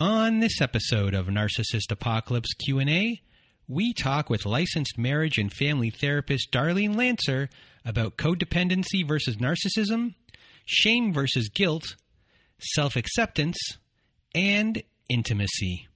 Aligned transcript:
On 0.00 0.40
this 0.40 0.60
episode 0.60 1.14
of 1.14 1.26
Narcissist 1.26 1.92
Apocalypse 1.92 2.52
Q&A, 2.54 3.22
we 3.68 3.92
talk 3.92 4.28
with 4.28 4.44
licensed 4.44 4.98
marriage 4.98 5.38
and 5.38 5.52
family 5.52 5.88
therapist 5.88 6.50
Darlene 6.50 6.96
Lancer 6.96 7.48
about 7.84 8.16
codependency 8.16 9.06
versus 9.06 9.36
narcissism, 9.36 10.14
shame 10.66 11.12
versus 11.12 11.48
guilt, 11.48 11.94
self-acceptance, 12.58 13.56
and 14.34 14.82
intimacy. 15.08 15.86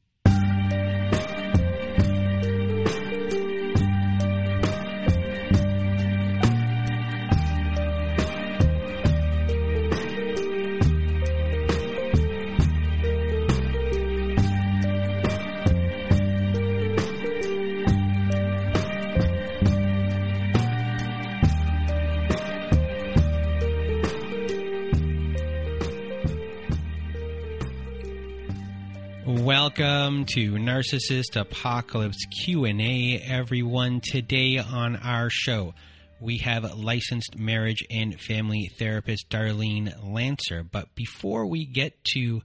Welcome 30.18 30.34
to 30.34 30.52
Narcissist 30.54 31.40
Apocalypse 31.40 32.26
Q&A 32.42 33.22
everyone. 33.24 34.00
Today 34.00 34.58
on 34.58 34.96
our 34.96 35.30
show, 35.30 35.74
we 36.18 36.38
have 36.38 36.76
licensed 36.76 37.38
marriage 37.38 37.86
and 37.88 38.20
family 38.20 38.68
therapist 38.80 39.30
Darlene 39.30 39.94
Lancer. 40.02 40.64
But 40.64 40.92
before 40.96 41.46
we 41.46 41.64
get 41.64 42.02
to 42.14 42.42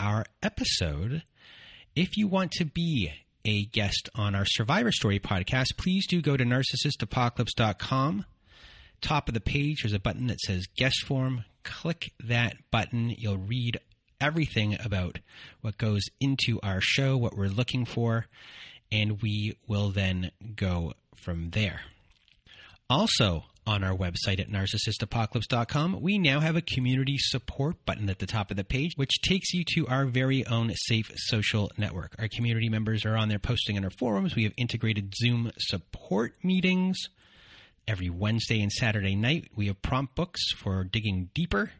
our 0.00 0.26
episode, 0.42 1.22
if 1.94 2.16
you 2.16 2.26
want 2.26 2.50
to 2.54 2.64
be 2.64 3.12
a 3.44 3.66
guest 3.66 4.08
on 4.16 4.34
our 4.34 4.44
Survivor 4.44 4.90
Story 4.90 5.20
podcast, 5.20 5.76
please 5.76 6.08
do 6.08 6.20
go 6.20 6.36
to 6.36 6.44
narcissistapocalypse.com. 6.44 8.24
Top 9.00 9.28
of 9.28 9.34
the 9.34 9.40
page, 9.40 9.84
there's 9.84 9.92
a 9.92 10.00
button 10.00 10.26
that 10.26 10.40
says 10.40 10.66
guest 10.76 11.04
form. 11.06 11.44
Click 11.62 12.12
that 12.24 12.56
button. 12.72 13.14
You'll 13.16 13.38
read 13.38 13.78
everything 14.24 14.76
about 14.82 15.18
what 15.60 15.78
goes 15.78 16.02
into 16.20 16.58
our 16.62 16.80
show, 16.80 17.16
what 17.16 17.36
we're 17.36 17.48
looking 17.48 17.84
for, 17.84 18.26
and 18.90 19.20
we 19.22 19.56
will 19.66 19.90
then 19.90 20.30
go 20.56 20.94
from 21.14 21.50
there. 21.50 21.82
Also, 22.88 23.44
on 23.66 23.82
our 23.82 23.96
website 23.96 24.40
at 24.40 24.50
narcissistapocalypse.com, 24.50 26.00
we 26.00 26.18
now 26.18 26.40
have 26.40 26.56
a 26.56 26.62
community 26.62 27.16
support 27.18 27.76
button 27.86 28.10
at 28.10 28.18
the 28.18 28.26
top 28.26 28.50
of 28.50 28.56
the 28.56 28.64
page, 28.64 28.92
which 28.96 29.22
takes 29.22 29.52
you 29.52 29.64
to 29.74 29.86
our 29.88 30.04
very 30.04 30.46
own 30.46 30.70
safe 30.74 31.10
social 31.16 31.70
network. 31.78 32.14
Our 32.18 32.28
community 32.28 32.68
members 32.68 33.04
are 33.04 33.16
on 33.16 33.28
there 33.28 33.38
posting 33.38 33.76
in 33.76 33.84
our 33.84 33.90
forums. 33.90 34.34
We 34.34 34.44
have 34.44 34.52
integrated 34.56 35.14
Zoom 35.16 35.50
support 35.58 36.34
meetings 36.42 36.98
every 37.88 38.10
Wednesday 38.10 38.60
and 38.60 38.72
Saturday 38.72 39.14
night. 39.14 39.50
We 39.54 39.66
have 39.68 39.80
prompt 39.82 40.14
books 40.14 40.52
for 40.52 40.84
digging 40.84 41.30
deeper 41.34 41.70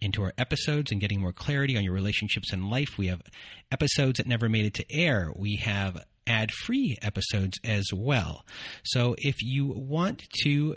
into 0.00 0.22
our 0.22 0.32
episodes 0.38 0.92
and 0.92 1.00
getting 1.00 1.20
more 1.20 1.32
clarity 1.32 1.76
on 1.76 1.84
your 1.84 1.92
relationships 1.92 2.52
and 2.52 2.70
life. 2.70 2.98
We 2.98 3.08
have 3.08 3.22
episodes 3.70 4.18
that 4.18 4.26
never 4.26 4.48
made 4.48 4.66
it 4.66 4.74
to 4.74 4.92
air. 4.92 5.32
We 5.34 5.56
have 5.56 6.04
ad 6.26 6.52
free 6.52 6.96
episodes 7.02 7.58
as 7.64 7.86
well. 7.92 8.44
So 8.84 9.16
if 9.18 9.42
you 9.42 9.66
want 9.66 10.28
to 10.42 10.76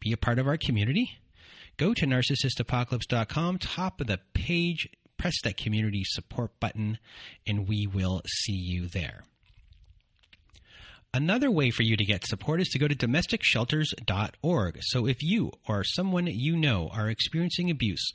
be 0.00 0.12
a 0.12 0.16
part 0.16 0.38
of 0.38 0.46
our 0.46 0.58
community, 0.58 1.10
go 1.76 1.94
to 1.94 2.06
narcissistapocalypse.com, 2.06 3.58
top 3.58 4.00
of 4.00 4.06
the 4.06 4.20
page, 4.34 4.88
press 5.16 5.34
that 5.42 5.56
community 5.56 6.02
support 6.04 6.58
button, 6.60 6.98
and 7.46 7.66
we 7.66 7.86
will 7.86 8.22
see 8.26 8.52
you 8.52 8.88
there. 8.88 9.24
Another 11.14 11.48
way 11.48 11.70
for 11.70 11.84
you 11.84 11.96
to 11.96 12.04
get 12.04 12.26
support 12.26 12.60
is 12.60 12.68
to 12.70 12.78
go 12.78 12.88
to 12.88 12.94
domesticshelters.org. 12.94 14.78
So 14.82 15.06
if 15.06 15.22
you 15.22 15.52
or 15.68 15.84
someone 15.84 16.26
you 16.26 16.56
know 16.56 16.90
are 16.92 17.08
experiencing 17.08 17.70
abuse, 17.70 18.12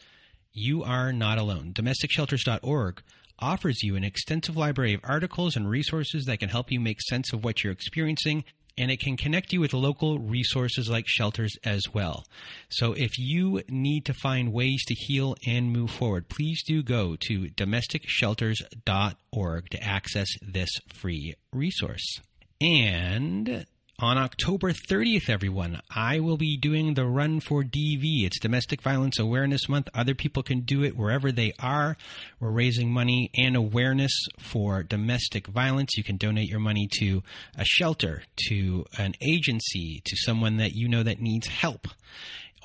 you 0.53 0.83
are 0.83 1.13
not 1.13 1.37
alone. 1.37 1.73
DomesticShelters.org 1.73 3.01
offers 3.39 3.83
you 3.83 3.95
an 3.95 4.03
extensive 4.03 4.57
library 4.57 4.93
of 4.93 5.01
articles 5.03 5.55
and 5.55 5.69
resources 5.69 6.25
that 6.25 6.39
can 6.39 6.49
help 6.49 6.71
you 6.71 6.79
make 6.79 6.99
sense 7.01 7.31
of 7.33 7.43
what 7.43 7.63
you're 7.63 7.71
experiencing, 7.71 8.43
and 8.77 8.91
it 8.91 8.99
can 8.99 9.17
connect 9.17 9.51
you 9.53 9.59
with 9.59 9.73
local 9.73 10.19
resources 10.19 10.88
like 10.89 11.07
shelters 11.07 11.55
as 11.63 11.83
well. 11.93 12.25
So 12.69 12.93
if 12.93 13.17
you 13.17 13.61
need 13.67 14.05
to 14.05 14.13
find 14.13 14.53
ways 14.53 14.85
to 14.85 14.93
heal 14.93 15.35
and 15.45 15.71
move 15.71 15.91
forward, 15.91 16.29
please 16.29 16.63
do 16.65 16.83
go 16.83 17.15
to 17.27 17.49
domesticshelters.org 17.49 19.69
to 19.69 19.83
access 19.83 20.29
this 20.41 20.69
free 20.88 21.35
resource. 21.53 22.21
And 22.61 23.65
on 24.01 24.17
October 24.17 24.71
30th, 24.71 25.29
everyone, 25.29 25.81
I 25.93 26.21
will 26.21 26.37
be 26.37 26.55
doing 26.55 26.93
the 26.93 27.05
Run 27.05 27.41
for 27.41 27.63
DV. 27.63 28.23
It's 28.23 28.39
Domestic 28.39 28.81
Violence 28.81 29.19
Awareness 29.19 29.67
Month. 29.67 29.89
Other 29.93 30.15
people 30.15 30.41
can 30.41 30.61
do 30.61 30.83
it 30.83 30.95
wherever 30.95 31.33
they 31.33 31.53
are. 31.59 31.97
We're 32.39 32.51
raising 32.51 32.91
money 32.91 33.29
and 33.35 33.57
awareness 33.57 34.13
for 34.39 34.83
domestic 34.83 35.47
violence. 35.47 35.97
You 35.97 36.03
can 36.05 36.15
donate 36.15 36.47
your 36.47 36.61
money 36.61 36.88
to 36.99 37.23
a 37.57 37.65
shelter, 37.65 38.23
to 38.47 38.85
an 38.97 39.15
agency, 39.19 40.01
to 40.05 40.15
someone 40.15 40.57
that 40.57 40.73
you 40.73 40.88
know 40.88 41.03
that 41.03 41.19
needs 41.19 41.47
help. 41.47 41.88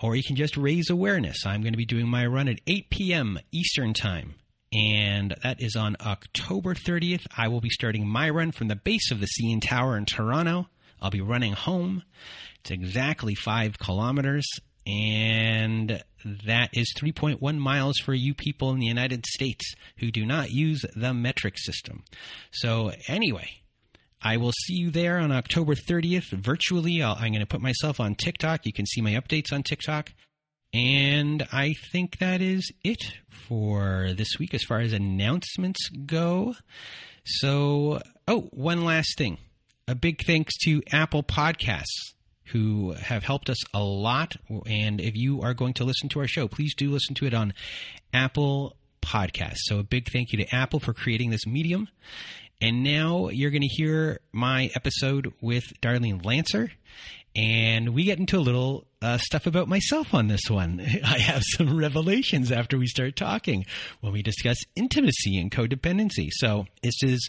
Or 0.01 0.15
you 0.15 0.23
can 0.23 0.37
just 0.37 0.57
raise 0.57 0.89
awareness. 0.89 1.45
I'm 1.45 1.63
going 1.63 1.73
to 1.73 1.79
be 1.79 1.85
doing 1.85 2.07
my 2.07 2.27
run 2.27 2.49
at 2.49 2.61
8 2.69 2.91
p.m. 2.91 3.41
Eastern 3.51 3.93
Time 3.93 4.35
and 4.73 5.37
that 5.43 5.63
is 5.63 5.77
on 5.77 5.97
October 6.05 6.75
30th. 6.75 7.27
I 7.37 7.47
will 7.49 7.61
be 7.61 7.71
starting 7.71 8.07
my 8.07 8.29
run 8.29 8.51
from 8.51 8.67
the 8.69 8.77
base 8.77 9.13
of 9.13 9.21
the 9.21 9.29
CN 9.29 9.63
Tower 9.63 9.97
in 9.97 10.05
Toronto. 10.05 10.69
I'll 11.01 11.11
be 11.11 11.21
running 11.21 11.53
home. 11.53 12.03
It's 12.61 12.71
exactly 12.71 13.35
five 13.35 13.79
kilometers, 13.79 14.47
and 14.87 16.03
that 16.47 16.71
is 16.73 16.93
3.1 16.99 17.59
miles 17.59 17.99
for 17.99 18.15
you 18.15 18.35
people 18.35 18.71
in 18.71 18.79
the 18.79 18.87
United 18.87 19.27
States 19.27 19.75
who 19.99 20.11
do 20.11 20.25
not 20.25 20.51
use 20.51 20.85
the 20.97 21.13
metric 21.13 21.59
system. 21.59 22.05
So, 22.51 22.93
anyway, 23.09 23.49
I 24.23 24.39
will 24.39 24.53
see 24.53 24.75
you 24.75 24.91
there 24.91 25.19
on 25.19 25.33
October 25.33 25.75
30th 25.75 26.31
virtually. 26.31 27.03
i 27.03 27.13
am 27.13 27.33
going 27.33 27.41
to 27.41 27.47
put 27.47 27.61
myself 27.61 28.01
on 28.01 28.15
TikTok. 28.15 28.65
You 28.65 28.73
can 28.73 28.87
see 28.87 29.03
my 29.03 29.13
updates 29.13 29.53
on 29.53 29.63
TikTok. 29.63 30.13
And 30.73 31.47
I 31.53 31.75
think 31.93 32.19
that 32.19 32.41
is 32.41 32.73
it 32.83 33.03
for 33.31 34.13
this 34.17 34.39
week 34.39 34.55
as 34.55 34.65
far 34.65 34.81
as 34.81 34.93
announcements 34.93 35.89
go. 36.07 36.55
So, 37.25 38.01
oh, 38.27 38.49
one 38.53 38.85
last 38.85 39.17
thing 39.17 39.39
a 39.87 39.95
big 39.95 40.25
thanks 40.25 40.57
to 40.65 40.83
Apple 40.93 41.23
Podcasts 41.23 42.15
who 42.47 42.93
have 42.93 43.25
helped 43.25 43.49
us 43.49 43.59
a 43.73 43.83
lot. 43.83 44.37
And 44.67 45.01
if 45.01 45.17
you 45.17 45.43
are 45.43 45.55
going 45.55 45.75
to 45.75 45.85
listen 45.85 46.09
to 46.11 46.21
our 46.21 46.29
show, 46.29 46.47
please 46.49 46.75
do 46.75 46.91
listen 46.91 47.15
to 47.17 47.27
it 47.27 47.35
on 47.35 47.55
Apple 48.13 48.77
Podcasts. 49.03 49.63
So 49.65 49.79
a 49.79 49.83
big 49.83 50.11
thank 50.11 50.33
you 50.33 50.39
to 50.45 50.55
Apple 50.55 50.81
for 50.81 50.93
creating 50.93 51.31
this 51.31 51.47
medium. 51.47 51.89
And 52.61 52.83
now 52.83 53.29
you're 53.29 53.51
going 53.51 53.63
to 53.63 53.69
hear 53.69 54.21
my 54.33 54.71
episode 54.75 55.33
with 55.41 55.65
Darlene 55.81 56.25
Lancer. 56.25 56.71
And 57.37 57.95
we 57.95 58.05
get 58.05 58.19
into 58.19 58.39
a 58.39 58.41
little 58.41 58.87
uh, 59.03 59.19
stuff 59.19 59.47
about 59.47 59.67
myself 59.67 60.15
on 60.15 60.29
this 60.29 60.49
one. 60.49 60.81
I 61.05 61.19
have 61.19 61.43
some 61.57 61.77
revelations 61.77 62.53
after 62.53 62.79
we 62.79 62.87
start 62.87 63.17
talking 63.17 63.67
when 64.01 64.13
we 64.13 64.23
discuss 64.23 64.59
intimacy 64.77 65.39
and 65.39 65.51
codependency. 65.51 66.29
So 66.31 66.67
this 66.83 66.95
is 67.03 67.29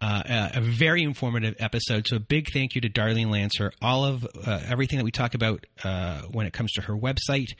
uh, 0.00 0.50
a 0.54 0.60
very 0.60 1.02
informative 1.02 1.56
episode. 1.58 2.06
So 2.06 2.16
a 2.16 2.20
big 2.20 2.52
thank 2.52 2.74
you 2.74 2.80
to 2.82 2.88
Darlene 2.88 3.30
Lancer. 3.30 3.72
All 3.80 4.04
of 4.04 4.24
uh, 4.24 4.60
everything 4.68 4.98
that 4.98 5.04
we 5.04 5.10
talk 5.10 5.34
about 5.34 5.66
uh, 5.84 6.22
when 6.30 6.46
it 6.46 6.52
comes 6.52 6.72
to 6.72 6.82
her 6.82 6.94
website 6.94 7.54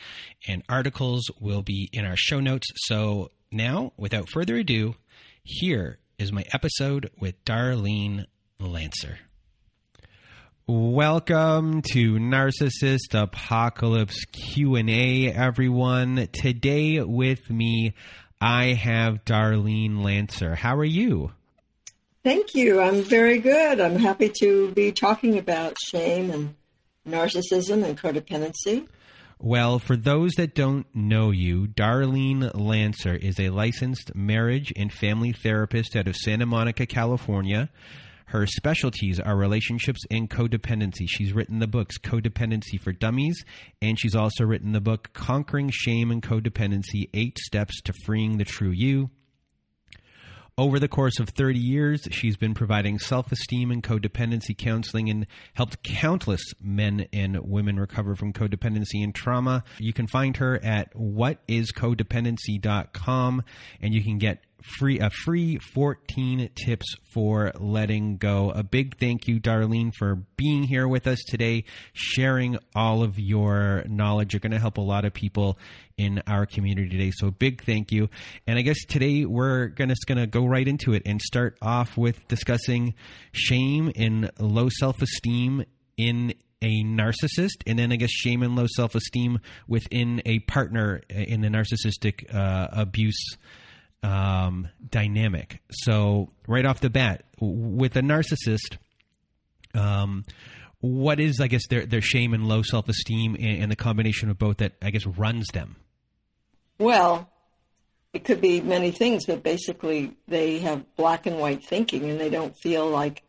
and 0.46 0.62
articles 0.68 1.30
will 1.40 1.62
be 1.62 1.88
in 1.92 2.04
our 2.04 2.16
show 2.16 2.40
notes. 2.40 2.66
So 2.76 3.30
now, 3.50 3.92
without 3.96 4.28
further 4.28 4.56
ado, 4.56 4.94
here 5.42 5.98
is 6.18 6.32
my 6.32 6.44
episode 6.52 7.10
with 7.18 7.42
Darlene 7.44 8.26
Lancer. 8.58 9.18
Welcome 10.68 11.82
to 11.92 12.14
Narcissist 12.14 13.14
Apocalypse 13.14 14.24
Q&A 14.24 15.32
everyone. 15.32 16.28
Today 16.32 17.00
with 17.00 17.48
me 17.48 17.94
I 18.40 18.72
have 18.72 19.24
Darlene 19.24 20.02
Lancer. 20.02 20.56
How 20.56 20.76
are 20.76 20.84
you? 20.84 21.30
Thank 22.26 22.56
you. 22.56 22.80
I'm 22.80 23.02
very 23.02 23.38
good. 23.38 23.80
I'm 23.80 23.94
happy 23.94 24.32
to 24.40 24.72
be 24.72 24.90
talking 24.90 25.38
about 25.38 25.76
shame 25.80 26.32
and 26.32 26.56
narcissism 27.08 27.84
and 27.84 27.96
codependency. 27.96 28.88
Well, 29.38 29.78
for 29.78 29.94
those 29.94 30.32
that 30.32 30.52
don't 30.52 30.86
know 30.92 31.30
you, 31.30 31.68
Darlene 31.68 32.50
Lancer 32.52 33.14
is 33.14 33.38
a 33.38 33.50
licensed 33.50 34.16
marriage 34.16 34.72
and 34.74 34.92
family 34.92 35.30
therapist 35.30 35.94
out 35.94 36.08
of 36.08 36.16
Santa 36.16 36.46
Monica, 36.46 36.84
California. 36.84 37.70
Her 38.24 38.44
specialties 38.44 39.20
are 39.20 39.36
relationships 39.36 40.00
and 40.10 40.28
codependency. 40.28 41.06
She's 41.06 41.32
written 41.32 41.60
the 41.60 41.68
books 41.68 41.96
Codependency 41.96 42.80
for 42.80 42.90
Dummies, 42.90 43.44
and 43.80 44.00
she's 44.00 44.16
also 44.16 44.42
written 44.42 44.72
the 44.72 44.80
book 44.80 45.12
Conquering 45.12 45.70
Shame 45.72 46.10
and 46.10 46.20
Codependency 46.20 47.08
Eight 47.14 47.38
Steps 47.38 47.80
to 47.82 47.92
Freeing 48.04 48.38
the 48.38 48.44
True 48.44 48.72
You. 48.72 49.10
Over 50.58 50.78
the 50.78 50.88
course 50.88 51.20
of 51.20 51.28
30 51.28 51.58
years, 51.58 52.08
she's 52.10 52.38
been 52.38 52.54
providing 52.54 52.98
self 52.98 53.30
esteem 53.30 53.70
and 53.70 53.82
codependency 53.82 54.56
counseling 54.56 55.10
and 55.10 55.26
helped 55.52 55.82
countless 55.82 56.40
men 56.62 57.08
and 57.12 57.38
women 57.46 57.78
recover 57.78 58.16
from 58.16 58.32
codependency 58.32 59.04
and 59.04 59.14
trauma. 59.14 59.64
You 59.78 59.92
can 59.92 60.06
find 60.06 60.34
her 60.38 60.58
at 60.64 60.94
whatiscodependency.com 60.94 63.44
and 63.82 63.92
you 63.92 64.02
can 64.02 64.16
get 64.16 64.45
free 64.62 64.98
a 64.98 65.10
free 65.10 65.58
14 65.58 66.50
tips 66.54 66.96
for 67.12 67.52
letting 67.58 68.16
go. 68.16 68.50
A 68.50 68.62
big 68.62 68.98
thank 68.98 69.28
you 69.28 69.40
Darlene 69.40 69.92
for 69.94 70.16
being 70.36 70.62
here 70.62 70.88
with 70.88 71.06
us 71.06 71.22
today, 71.28 71.64
sharing 71.92 72.58
all 72.74 73.02
of 73.02 73.18
your 73.18 73.84
knowledge. 73.88 74.32
You're 74.32 74.40
going 74.40 74.52
to 74.52 74.58
help 74.58 74.78
a 74.78 74.82
lot 74.82 75.04
of 75.04 75.12
people 75.12 75.58
in 75.96 76.22
our 76.26 76.46
community 76.46 76.88
today. 76.88 77.12
So 77.14 77.30
big 77.30 77.64
thank 77.64 77.92
you. 77.92 78.08
And 78.46 78.58
I 78.58 78.62
guess 78.62 78.84
today 78.86 79.24
we're 79.24 79.68
going 79.68 79.88
to 79.88 79.96
going 80.06 80.18
to 80.18 80.26
go 80.26 80.46
right 80.46 80.66
into 80.66 80.92
it 80.92 81.02
and 81.06 81.20
start 81.20 81.56
off 81.62 81.96
with 81.96 82.26
discussing 82.28 82.94
shame 83.32 83.92
and 83.96 84.30
low 84.38 84.68
self-esteem 84.68 85.64
in 85.96 86.34
a 86.62 86.82
narcissist, 86.84 87.62
and 87.66 87.78
then 87.78 87.92
I 87.92 87.96
guess 87.96 88.10
shame 88.10 88.42
and 88.42 88.56
low 88.56 88.66
self 88.66 88.94
esteem 88.94 89.40
within 89.68 90.22
a 90.24 90.38
partner 90.40 91.02
in 91.10 91.44
a 91.44 91.48
narcissistic 91.48 92.34
uh, 92.34 92.68
abuse 92.72 93.36
um, 94.02 94.68
dynamic. 94.88 95.60
So 95.70 96.32
right 96.46 96.64
off 96.64 96.80
the 96.80 96.90
bat, 96.90 97.24
with 97.40 97.96
a 97.96 98.02
narcissist, 98.02 98.78
um, 99.74 100.24
what 100.80 101.20
is 101.20 101.40
I 101.40 101.48
guess 101.48 101.66
their 101.68 101.86
their 101.86 102.00
shame 102.00 102.34
and 102.34 102.46
low 102.48 102.62
self 102.62 102.88
esteem 102.88 103.34
and, 103.34 103.62
and 103.62 103.72
the 103.72 103.76
combination 103.76 104.30
of 104.30 104.38
both 104.38 104.58
that 104.58 104.72
I 104.82 104.90
guess 104.90 105.06
runs 105.06 105.46
them? 105.52 105.76
Well, 106.78 107.30
it 108.12 108.24
could 108.24 108.40
be 108.40 108.60
many 108.60 108.90
things, 108.90 109.26
but 109.26 109.42
basically 109.42 110.16
they 110.28 110.58
have 110.60 110.84
black 110.96 111.26
and 111.26 111.38
white 111.38 111.64
thinking, 111.64 112.10
and 112.10 112.20
they 112.20 112.30
don't 112.30 112.56
feel 112.56 112.88
like 112.88 113.22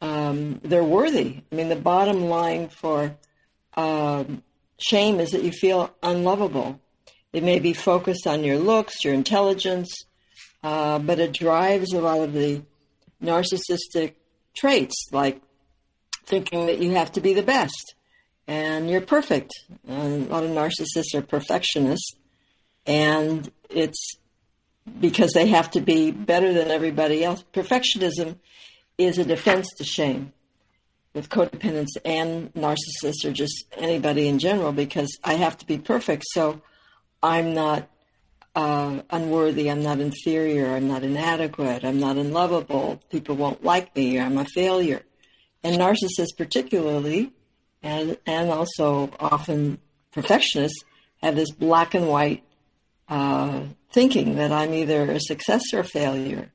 um, 0.00 0.60
they're 0.62 0.84
worthy. 0.84 1.42
I 1.50 1.54
mean, 1.54 1.68
the 1.68 1.76
bottom 1.76 2.24
line 2.24 2.68
for 2.68 3.16
um, 3.74 4.42
shame 4.78 5.20
is 5.20 5.30
that 5.30 5.42
you 5.42 5.52
feel 5.52 5.94
unlovable. 6.02 6.80
It 7.32 7.42
may 7.42 7.58
be 7.58 7.72
focused 7.72 8.26
on 8.26 8.44
your 8.44 8.58
looks, 8.58 9.04
your 9.04 9.14
intelligence, 9.14 10.04
uh, 10.62 10.98
but 10.98 11.18
it 11.18 11.32
drives 11.32 11.92
a 11.92 12.00
lot 12.00 12.20
of 12.20 12.32
the 12.32 12.62
narcissistic 13.22 14.14
traits, 14.54 15.08
like 15.12 15.40
thinking 16.26 16.66
that 16.66 16.78
you 16.78 16.92
have 16.92 17.12
to 17.12 17.20
be 17.20 17.34
the 17.34 17.42
best 17.42 17.94
and 18.46 18.90
you're 18.90 19.00
perfect. 19.00 19.52
A 19.88 20.08
lot 20.08 20.44
of 20.44 20.50
narcissists 20.50 21.14
are 21.14 21.22
perfectionists, 21.22 22.14
and 22.86 23.50
it's 23.70 24.16
because 25.00 25.32
they 25.32 25.46
have 25.46 25.70
to 25.72 25.80
be 25.80 26.10
better 26.10 26.52
than 26.52 26.70
everybody 26.70 27.24
else. 27.24 27.44
Perfectionism 27.52 28.38
is 28.98 29.18
a 29.18 29.24
defense 29.24 29.68
to 29.78 29.84
shame 29.84 30.32
with 31.14 31.28
codependents 31.28 31.96
and 32.04 32.52
narcissists 32.54 33.24
or 33.24 33.32
just 33.32 33.66
anybody 33.76 34.26
in 34.28 34.38
general 34.38 34.72
because 34.72 35.18
I 35.22 35.34
have 35.34 35.56
to 35.58 35.66
be 35.66 35.78
perfect. 35.78 36.24
So 36.32 36.62
I'm 37.22 37.54
not 37.54 37.88
uh, 38.54 39.00
unworthy, 39.10 39.70
I'm 39.70 39.82
not 39.82 40.00
inferior, 40.00 40.74
I'm 40.74 40.88
not 40.88 41.02
inadequate, 41.02 41.84
I'm 41.84 42.00
not 42.00 42.16
unlovable, 42.16 43.00
people 43.10 43.36
won't 43.36 43.64
like 43.64 43.94
me, 43.96 44.18
I'm 44.18 44.38
a 44.38 44.44
failure. 44.44 45.02
And 45.62 45.80
narcissists, 45.80 46.36
particularly, 46.36 47.32
and, 47.82 48.18
and 48.26 48.50
also 48.50 49.10
often 49.18 49.78
perfectionists, 50.12 50.82
have 51.22 51.36
this 51.36 51.50
black 51.52 51.94
and 51.94 52.08
white 52.08 52.42
uh, 53.08 53.62
thinking 53.92 54.36
that 54.36 54.52
I'm 54.52 54.74
either 54.74 55.10
a 55.10 55.20
success 55.20 55.62
or 55.72 55.80
a 55.80 55.84
failure. 55.84 56.50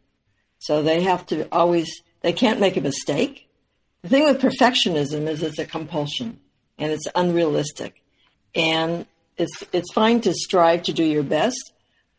So 0.60 0.82
they 0.82 1.04
have 1.04 1.26
to 1.28 1.48
always, 1.52 1.90
they 2.22 2.34
can't 2.34 2.60
make 2.60 2.78
a 2.78 2.82
mistake. 2.82 3.48
The 4.02 4.10
thing 4.10 4.26
with 4.26 4.42
perfectionism 4.42 5.28
is 5.28 5.42
it's 5.42 5.60
a 5.60 5.66
compulsion 5.66 6.40
and 6.78 6.92
it's 6.92 7.08
unrealistic. 7.16 8.02
And 8.54 9.06
it's 9.38 9.64
it's 9.72 9.94
fine 9.94 10.22
to 10.22 10.34
strive 10.34 10.84
to 10.84 10.94
do 10.94 11.04
your 11.04 11.24
best, 11.24 11.74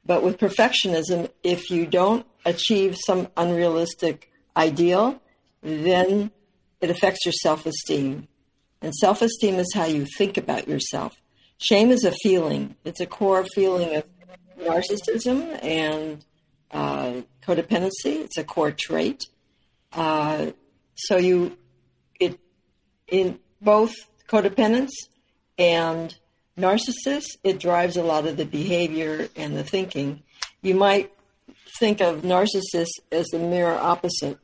but 0.05 0.23
with 0.23 0.38
perfectionism, 0.38 1.31
if 1.43 1.70
you 1.70 1.87
don't 1.87 2.26
achieve 2.44 2.97
some 3.06 3.29
unrealistic 3.37 4.31
ideal, 4.56 5.20
then 5.62 6.31
it 6.81 6.91
affects 6.91 7.25
your 7.25 7.32
self-esteem. 7.32 8.29
And 8.81 8.94
self-esteem 8.94 9.56
is 9.56 9.73
how 9.75 9.87
you 9.87 10.06
think 10.17 10.37
about 10.37 10.69
yourself. 10.69 11.15
Shame 11.59 11.91
is 11.91 12.05
a 12.05 12.12
feeling. 12.23 12.76
It's 12.85 13.00
a 13.00 13.06
core 13.06 13.44
feeling 13.55 13.97
of 13.97 14.05
narcissism 14.61 15.62
and 15.62 16.25
uh, 16.70 17.23
codependency. 17.43 18.23
It's 18.25 18.38
a 18.38 18.44
core 18.44 18.73
trait. 18.73 19.25
Uh, 19.93 20.53
so 20.94 21.17
you, 21.17 21.56
it, 22.20 22.38
in 23.09 23.41
both 23.61 23.94
codependence 24.29 24.91
and 25.59 26.17
narcissists, 26.58 27.37
it 27.44 27.58
drives 27.58 27.96
a 27.96 28.02
lot 28.02 28.26
of 28.26 28.37
the 28.37 28.44
behavior 28.44 29.28
and 29.37 29.56
the 29.56 29.64
thinking. 29.64 30.22
You 30.62 30.75
might 30.75 31.12
think 31.78 32.00
of 32.00 32.22
narcissists 32.22 32.99
as 33.10 33.26
the 33.28 33.38
mirror 33.38 33.78
opposite 33.78 34.38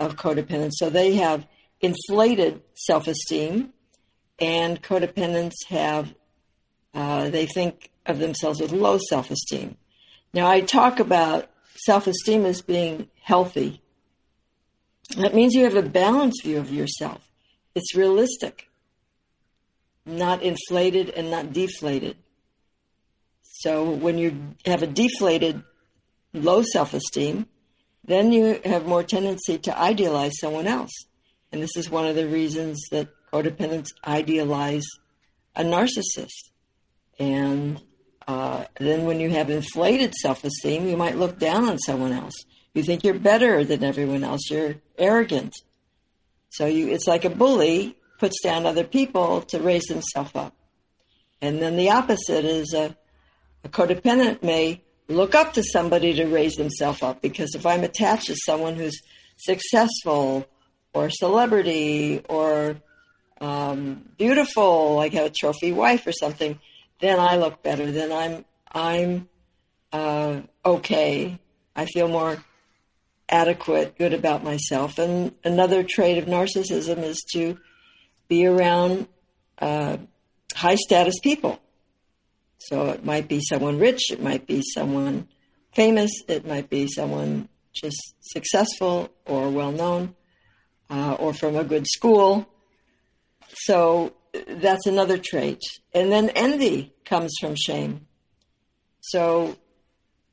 of 0.00 0.16
codependents. 0.16 0.72
So 0.76 0.90
they 0.90 1.14
have 1.14 1.46
inflated 1.80 2.62
self 2.74 3.06
esteem, 3.06 3.72
and 4.38 4.82
codependents 4.82 5.52
have, 5.68 6.14
uh, 6.94 7.28
they 7.30 7.46
think 7.46 7.90
of 8.06 8.18
themselves 8.18 8.60
with 8.60 8.72
low 8.72 8.98
self 9.08 9.30
esteem. 9.30 9.76
Now, 10.32 10.48
I 10.48 10.62
talk 10.62 10.98
about 10.98 11.50
self 11.76 12.06
esteem 12.06 12.44
as 12.44 12.62
being 12.62 13.08
healthy. 13.22 13.82
That 15.16 15.34
means 15.34 15.54
you 15.54 15.64
have 15.64 15.76
a 15.76 15.82
balanced 15.82 16.42
view 16.42 16.58
of 16.58 16.72
yourself, 16.72 17.30
it's 17.74 17.94
realistic 17.94 18.68
not 20.06 20.42
inflated 20.42 21.10
and 21.10 21.30
not 21.30 21.52
deflated. 21.52 22.16
So 23.42 23.90
when 23.90 24.18
you 24.18 24.54
have 24.66 24.82
a 24.82 24.86
deflated, 24.86 25.62
low 26.32 26.62
self 26.62 26.92
esteem, 26.92 27.46
then 28.04 28.32
you 28.32 28.60
have 28.64 28.86
more 28.86 29.02
tendency 29.02 29.58
to 29.58 29.78
idealize 29.78 30.38
someone 30.38 30.66
else. 30.66 30.92
And 31.52 31.62
this 31.62 31.76
is 31.76 31.88
one 31.88 32.06
of 32.06 32.16
the 32.16 32.26
reasons 32.26 32.82
that 32.90 33.08
codependents 33.32 33.88
idealize 34.06 34.84
a 35.56 35.62
narcissist. 35.62 36.50
And 37.18 37.80
uh, 38.26 38.64
then 38.78 39.04
when 39.04 39.20
you 39.20 39.30
have 39.30 39.50
inflated 39.50 40.14
self 40.14 40.44
esteem, 40.44 40.86
you 40.86 40.96
might 40.96 41.16
look 41.16 41.38
down 41.38 41.64
on 41.64 41.78
someone 41.78 42.12
else. 42.12 42.34
You 42.74 42.82
think 42.82 43.04
you're 43.04 43.14
better 43.14 43.64
than 43.64 43.84
everyone 43.84 44.24
else. 44.24 44.50
You're 44.50 44.76
arrogant. 44.98 45.54
So 46.50 46.66
you, 46.66 46.88
it's 46.88 47.06
like 47.06 47.24
a 47.24 47.30
bully 47.30 47.96
puts 48.18 48.40
down 48.42 48.66
other 48.66 48.84
people 48.84 49.42
to 49.42 49.60
raise 49.60 49.88
himself 49.88 50.34
up. 50.36 50.54
And 51.40 51.60
then 51.60 51.76
the 51.76 51.90
opposite 51.90 52.44
is 52.44 52.72
a, 52.72 52.96
a 53.64 53.68
codependent 53.68 54.42
may 54.42 54.82
look 55.08 55.34
up 55.34 55.52
to 55.54 55.62
somebody 55.62 56.14
to 56.14 56.26
raise 56.26 56.54
themselves 56.54 57.02
up 57.02 57.20
because 57.20 57.54
if 57.54 57.66
I'm 57.66 57.84
attached 57.84 58.26
to 58.26 58.36
someone 58.46 58.76
who's 58.76 59.00
successful 59.36 60.46
or 60.94 61.10
celebrity 61.10 62.22
or 62.28 62.76
um, 63.40 64.08
beautiful, 64.16 64.94
like 64.94 65.12
have 65.12 65.26
a 65.26 65.30
trophy 65.30 65.72
wife 65.72 66.06
or 66.06 66.12
something, 66.12 66.58
then 67.00 67.18
I 67.18 67.36
look 67.36 67.62
better. 67.62 67.90
Then 67.90 68.12
I'm 68.12 68.44
I'm 68.72 69.28
uh, 69.92 70.40
okay. 70.64 71.38
I 71.76 71.86
feel 71.86 72.08
more 72.08 72.42
adequate, 73.28 73.98
good 73.98 74.14
about 74.14 74.44
myself. 74.44 74.98
And 74.98 75.34
another 75.44 75.82
trait 75.82 76.18
of 76.18 76.26
narcissism 76.26 77.02
is 77.02 77.22
to 77.32 77.58
be 78.28 78.46
around 78.46 79.08
uh, 79.58 79.98
high 80.54 80.76
status 80.76 81.18
people. 81.22 81.60
So 82.58 82.88
it 82.88 83.04
might 83.04 83.28
be 83.28 83.40
someone 83.40 83.78
rich, 83.78 84.10
it 84.10 84.22
might 84.22 84.46
be 84.46 84.62
someone 84.74 85.28
famous, 85.74 86.10
it 86.28 86.46
might 86.46 86.70
be 86.70 86.86
someone 86.86 87.48
just 87.72 88.14
successful 88.20 89.10
or 89.26 89.50
well 89.50 89.72
known 89.72 90.14
uh, 90.88 91.14
or 91.14 91.34
from 91.34 91.56
a 91.56 91.64
good 91.64 91.86
school. 91.86 92.48
So 93.48 94.14
that's 94.48 94.86
another 94.86 95.18
trait. 95.18 95.60
And 95.92 96.10
then 96.10 96.30
envy 96.30 96.94
comes 97.04 97.32
from 97.40 97.54
shame. 97.56 98.06
So 99.00 99.56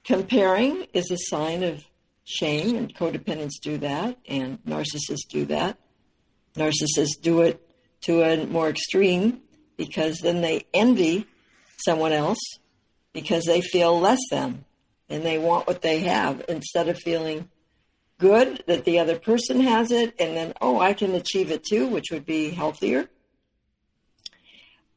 comparing 0.04 0.88
is 0.94 1.12
a 1.12 1.18
sign 1.18 1.64
of 1.64 1.84
shame, 2.24 2.76
and 2.78 2.96
codependents 2.96 3.60
do 3.62 3.78
that, 3.80 4.18
and 4.28 4.64
narcissists 4.64 5.28
do 5.30 5.46
that. 5.46 5.78
Narcissists 6.56 7.20
do 7.22 7.42
it 7.42 7.61
to 8.02 8.22
a 8.24 8.46
more 8.46 8.70
extreme 8.70 9.42
because 9.78 10.20
then 10.20 10.42
they 10.42 10.66
envy 10.74 11.28
someone 11.78 12.12
else 12.12 12.40
because 13.14 13.46
they 13.46 13.62
feel 13.62 14.00
less 14.00 14.20
than 14.30 14.66
and 15.10 15.24
they 15.24 15.38
want 15.38 15.68
what 15.68 15.82
they 15.82 16.00
have 16.00 16.44
instead 16.48 16.88
of 16.88 16.98
feeling 16.98 17.50
good 18.18 18.64
that 18.68 18.86
the 18.86 19.00
other 19.00 19.18
person 19.18 19.60
has 19.60 19.92
it 19.92 20.14
and 20.20 20.38
then 20.38 20.54
oh 20.62 20.80
i 20.80 20.94
can 20.94 21.16
achieve 21.16 21.52
it 21.52 21.64
too 21.64 21.88
which 21.88 22.12
would 22.12 22.26
be 22.26 22.50
healthier. 22.50 23.10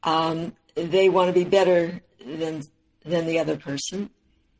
Um, 0.03 0.53
they 0.75 1.09
want 1.09 1.29
to 1.29 1.33
be 1.33 1.49
better 1.49 2.01
than 2.23 2.61
than 3.03 3.25
the 3.25 3.39
other 3.39 3.57
person. 3.57 4.09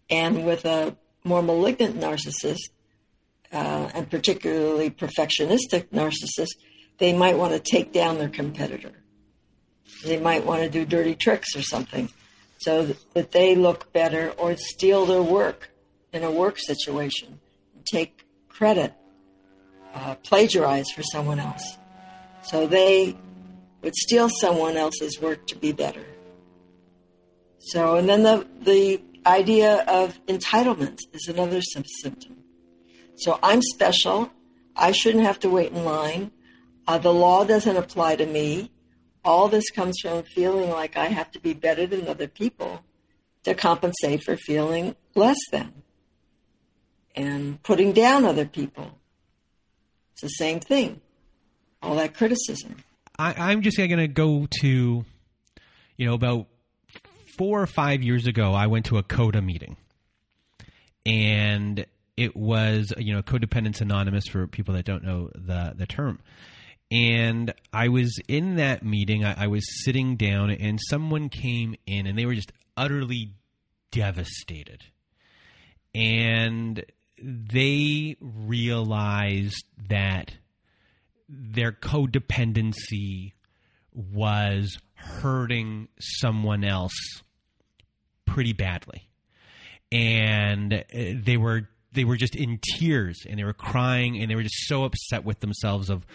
And 0.09 0.45
with 0.45 0.65
a 0.65 0.95
more 1.23 1.41
malignant 1.41 1.99
narcissist 1.99 2.69
uh, 3.51 3.89
and 3.93 4.09
particularly 4.09 4.89
perfectionistic 4.89 5.89
narcissists, 5.89 6.55
they 6.97 7.13
might 7.13 7.37
want 7.37 7.53
to 7.53 7.59
take 7.59 7.91
down 7.91 8.17
their 8.17 8.29
competitor. 8.29 8.91
They 10.03 10.19
might 10.19 10.45
want 10.45 10.61
to 10.61 10.69
do 10.69 10.85
dirty 10.85 11.15
tricks 11.15 11.55
or 11.55 11.61
something 11.61 12.09
so 12.59 12.95
that 13.13 13.31
they 13.31 13.55
look 13.55 13.91
better 13.93 14.31
or 14.37 14.55
steal 14.55 15.05
their 15.05 15.21
work 15.21 15.69
in 16.13 16.23
a 16.23 16.31
work 16.31 16.57
situation, 16.57 17.39
take 17.91 18.25
credit, 18.47 18.93
uh, 19.93 20.15
plagiarize 20.23 20.89
for 20.91 21.03
someone 21.03 21.39
else. 21.39 21.77
So 22.43 22.67
they 22.67 23.17
would 23.81 23.95
steal 23.95 24.29
someone 24.29 24.77
else's 24.77 25.19
work 25.21 25.45
to 25.47 25.55
be 25.55 25.71
better. 25.71 26.05
So, 27.59 27.95
and 27.95 28.07
then 28.07 28.23
the, 28.23 28.47
the 28.61 29.01
idea 29.25 29.83
of 29.87 30.19
entitlement 30.27 30.99
is 31.13 31.27
another 31.27 31.61
symptom. 31.61 32.43
So 33.17 33.39
I'm 33.41 33.61
special. 33.61 34.31
I 34.75 34.91
shouldn't 34.91 35.23
have 35.23 35.39
to 35.39 35.49
wait 35.49 35.71
in 35.71 35.83
line. 35.83 36.31
Uh, 36.87 36.97
the 36.97 37.13
law 37.13 37.43
doesn't 37.43 37.77
apply 37.77 38.15
to 38.17 38.25
me. 38.25 38.71
All 39.23 39.47
this 39.47 39.69
comes 39.71 39.97
from 40.01 40.23
feeling 40.23 40.69
like 40.69 40.97
I 40.97 41.07
have 41.07 41.31
to 41.31 41.39
be 41.39 41.53
better 41.53 41.87
than 41.87 42.07
other 42.07 42.27
people 42.27 42.83
to 43.43 43.55
compensate 43.55 44.23
for 44.23 44.37
feeling 44.37 44.95
less 45.15 45.37
than 45.51 45.73
and 47.15 47.61
putting 47.63 47.91
down 47.91 48.25
other 48.25 48.45
people. 48.45 48.99
It's 50.13 50.21
the 50.21 50.27
same 50.29 50.59
thing. 50.59 51.01
All 51.81 51.95
that 51.95 52.13
criticism. 52.13 52.77
I, 53.17 53.51
am 53.51 53.61
just 53.61 53.77
going 53.77 53.89
to 53.97 54.07
go 54.07 54.47
to, 54.61 55.05
you 55.97 56.05
know, 56.05 56.13
about 56.13 56.47
four 57.37 57.61
or 57.61 57.67
five 57.67 58.01
years 58.01 58.27
ago, 58.27 58.53
I 58.53 58.67
went 58.67 58.85
to 58.87 58.97
a 58.97 59.03
CODA 59.03 59.41
meeting. 59.41 59.77
And 61.05 61.85
it 62.17 62.35
was, 62.35 62.93
you 62.97 63.13
know, 63.13 63.21
Codependence 63.21 63.81
Anonymous 63.81 64.27
for 64.27 64.47
people 64.47 64.73
that 64.73 64.85
don't 64.85 65.03
know 65.03 65.29
the, 65.35 65.73
the 65.75 65.85
term. 65.85 66.19
And 66.95 67.53
I 67.73 67.89
was 67.89 68.17
in 68.29 68.55
that 68.55 68.81
meeting, 68.81 69.25
I, 69.25 69.43
I 69.43 69.47
was 69.47 69.65
sitting 69.83 70.15
down, 70.15 70.49
and 70.49 70.79
someone 70.89 71.27
came 71.27 71.75
in 71.85 72.07
and 72.07 72.17
they 72.17 72.25
were 72.25 72.35
just 72.35 72.53
utterly 72.77 73.31
devastated. 73.91 74.81
And 75.93 76.85
they 77.17 78.15
realized 78.21 79.65
that 79.89 80.35
their 81.27 81.73
codependency 81.73 83.33
was 83.93 84.77
hurting 84.93 85.89
someone 85.99 86.63
else 86.63 86.93
pretty 88.25 88.53
badly 88.53 89.09
and 89.91 90.73
uh, 90.73 90.83
they 90.93 91.37
were 91.37 91.69
they 91.93 92.03
were 92.03 92.17
just 92.17 92.35
in 92.35 92.59
tears 92.61 93.23
and 93.29 93.39
they 93.39 93.43
were 93.43 93.53
crying 93.53 94.21
and 94.21 94.29
they 94.29 94.35
were 94.35 94.43
just 94.43 94.67
so 94.67 94.83
upset 94.83 95.23
with 95.23 95.39
themselves 95.39 95.89
of 95.89 96.05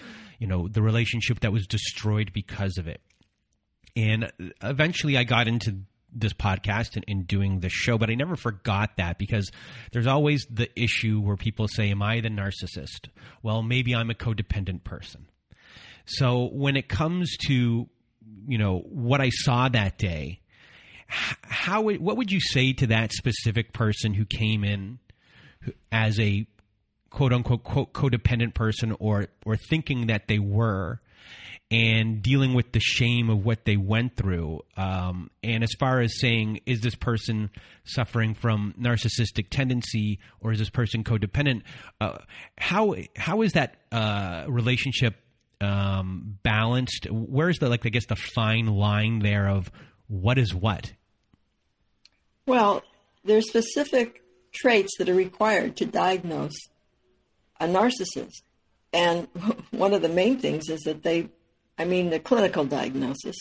you 0.40 0.48
know 0.48 0.66
the 0.66 0.82
relationship 0.82 1.38
that 1.40 1.52
was 1.52 1.68
destroyed 1.68 2.32
because 2.32 2.78
of 2.78 2.88
it. 2.88 3.00
And 3.94 4.32
eventually 4.62 5.16
i 5.16 5.22
got 5.22 5.46
into 5.46 5.76
this 6.12 6.32
podcast 6.32 6.96
and, 6.96 7.04
and 7.06 7.26
doing 7.28 7.60
this 7.60 7.72
show 7.72 7.96
but 7.96 8.10
i 8.10 8.14
never 8.14 8.34
forgot 8.34 8.96
that 8.96 9.16
because 9.16 9.48
there's 9.92 10.08
always 10.08 10.44
the 10.50 10.68
issue 10.80 11.20
where 11.20 11.36
people 11.36 11.68
say 11.68 11.90
am 11.90 12.02
i 12.02 12.20
the 12.20 12.28
narcissist? 12.28 13.08
Well 13.44 13.62
maybe 13.62 13.94
i'm 13.94 14.10
a 14.10 14.14
codependent 14.14 14.82
person. 14.82 15.26
So 16.06 16.48
when 16.52 16.76
it 16.76 16.88
comes 16.88 17.36
to 17.46 17.88
you 18.48 18.58
know 18.58 18.78
what 18.78 19.20
i 19.20 19.28
saw 19.30 19.68
that 19.68 19.98
day 19.98 20.40
how 21.06 21.82
what 21.82 22.16
would 22.16 22.30
you 22.30 22.40
say 22.40 22.72
to 22.72 22.86
that 22.88 23.12
specific 23.12 23.72
person 23.72 24.14
who 24.14 24.24
came 24.24 24.64
in 24.64 24.98
as 25.90 26.18
a 26.18 26.46
quote 27.10 27.32
unquote 27.32 27.64
quote 27.64 27.92
codependent 27.92 28.54
person 28.54 28.96
or 28.98 29.26
or 29.44 29.56
thinking 29.56 30.06
that 30.06 30.28
they 30.28 30.38
were 30.38 31.00
and 31.70 32.20
dealing 32.20 32.52
with 32.54 32.72
the 32.72 32.80
shame 32.80 33.30
of 33.30 33.44
what 33.44 33.64
they 33.64 33.76
went 33.76 34.16
through. 34.16 34.60
Um, 34.76 35.30
and 35.42 35.62
as 35.62 35.70
far 35.78 36.00
as 36.00 36.18
saying 36.18 36.60
is 36.66 36.80
this 36.80 36.96
person 36.96 37.50
suffering 37.84 38.34
from 38.34 38.74
narcissistic 38.80 39.50
tendency 39.50 40.18
or 40.40 40.50
is 40.50 40.58
this 40.58 40.70
person 40.70 41.04
codependent 41.04 41.62
uh, 42.00 42.18
how 42.58 42.96
how 43.16 43.42
is 43.42 43.52
that 43.52 43.76
uh, 43.92 44.44
relationship 44.48 45.16
um, 45.60 46.38
balanced? 46.42 47.06
Where's 47.10 47.58
the 47.58 47.68
like 47.68 47.86
i 47.86 47.90
guess 47.90 48.06
the 48.06 48.16
fine 48.16 48.66
line 48.66 49.20
there 49.20 49.48
of 49.48 49.70
what 50.08 50.38
is 50.38 50.54
what? 50.54 50.92
Well 52.46 52.82
there's 53.24 53.48
specific 53.48 54.22
traits 54.52 54.96
that 54.98 55.08
are 55.08 55.14
required 55.14 55.76
to 55.76 55.84
diagnose 55.86 56.56
a 57.60 57.66
narcissist. 57.66 58.42
And 58.92 59.28
one 59.70 59.94
of 59.94 60.02
the 60.02 60.08
main 60.08 60.38
things 60.38 60.68
is 60.68 60.80
that 60.80 61.02
they, 61.02 61.28
I 61.78 61.84
mean, 61.84 62.10
the 62.10 62.18
clinical 62.18 62.64
diagnosis, 62.64 63.36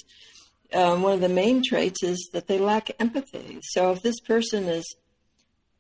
um, 0.74 1.02
one 1.02 1.14
of 1.14 1.22
the 1.22 1.30
main 1.30 1.64
traits 1.64 2.04
is 2.04 2.30
that 2.34 2.48
they 2.48 2.60
lack 2.60 2.92
empathy. 3.00 3.60
So 3.64 3.92
if 3.92 4.04
this 4.04 4.20
person 4.20 4.66
is 4.66 4.86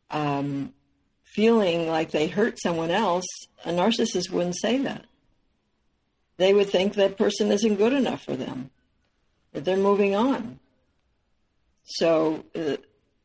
um, 0.09 0.73
feeling 1.23 1.87
like 1.87 2.11
they 2.11 2.27
hurt 2.27 2.59
someone 2.59 2.89
else, 2.89 3.25
a 3.65 3.71
narcissist 3.71 4.31
wouldn't 4.31 4.57
say 4.57 4.77
that. 4.79 5.05
They 6.37 6.53
would 6.53 6.69
think 6.69 6.93
that 6.93 7.17
person 7.17 7.51
isn't 7.51 7.75
good 7.75 7.93
enough 7.93 8.23
for 8.23 8.35
them, 8.35 8.71
that 9.51 9.65
they're 9.65 9.77
moving 9.77 10.15
on. 10.15 10.59
So 11.83 12.45
uh, 12.55 12.77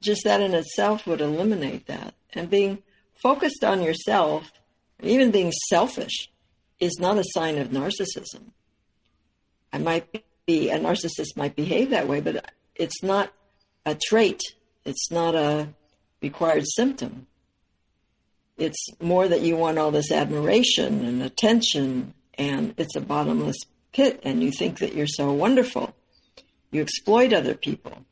just 0.02 0.24
that 0.24 0.40
in 0.40 0.52
itself 0.52 1.06
would 1.06 1.20
eliminate 1.20 1.86
that. 1.86 2.14
And 2.32 2.50
being 2.50 2.82
focused 3.14 3.62
on 3.62 3.82
yourself, 3.82 4.50
even 5.06 5.30
being 5.30 5.52
selfish, 5.68 6.30
is 6.80 6.98
not 6.98 7.18
a 7.18 7.24
sign 7.32 7.58
of 7.58 7.68
narcissism. 7.68 8.52
I 9.72 9.78
might 9.78 10.24
be 10.46 10.70
a 10.70 10.78
narcissist 10.78 11.36
might 11.36 11.56
behave 11.56 11.90
that 11.90 12.08
way, 12.08 12.20
but 12.20 12.52
it's 12.74 13.02
not 13.02 13.32
a 13.86 13.96
trait. 14.08 14.40
It's 14.84 15.10
not 15.10 15.34
a 15.34 15.68
required 16.22 16.64
symptom. 16.76 17.26
It's 18.56 18.86
more 19.00 19.26
that 19.26 19.40
you 19.40 19.56
want 19.56 19.78
all 19.78 19.90
this 19.90 20.12
admiration 20.12 21.04
and 21.04 21.22
attention, 21.22 22.14
and 22.38 22.74
it's 22.76 22.94
a 22.94 23.00
bottomless 23.00 23.56
pit, 23.92 24.20
and 24.22 24.42
you 24.42 24.52
think 24.52 24.78
that 24.78 24.94
you're 24.94 25.06
so 25.06 25.32
wonderful. 25.32 25.94
You 26.70 26.82
exploit 26.82 27.32
other 27.32 27.54
people. 27.54 28.04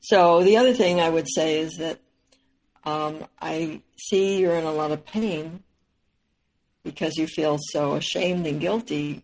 So 0.00 0.42
the 0.42 0.56
other 0.56 0.74
thing 0.74 1.00
I 1.00 1.08
would 1.08 1.28
say 1.32 1.60
is 1.60 1.76
that 1.78 2.00
um, 2.84 3.26
I 3.40 3.80
see 3.96 4.38
you're 4.38 4.56
in 4.56 4.64
a 4.64 4.72
lot 4.72 4.90
of 4.90 5.06
pain 5.06 5.62
because 6.84 7.16
you 7.16 7.26
feel 7.26 7.58
so 7.70 7.94
ashamed 7.94 8.46
and 8.46 8.60
guilty, 8.60 9.22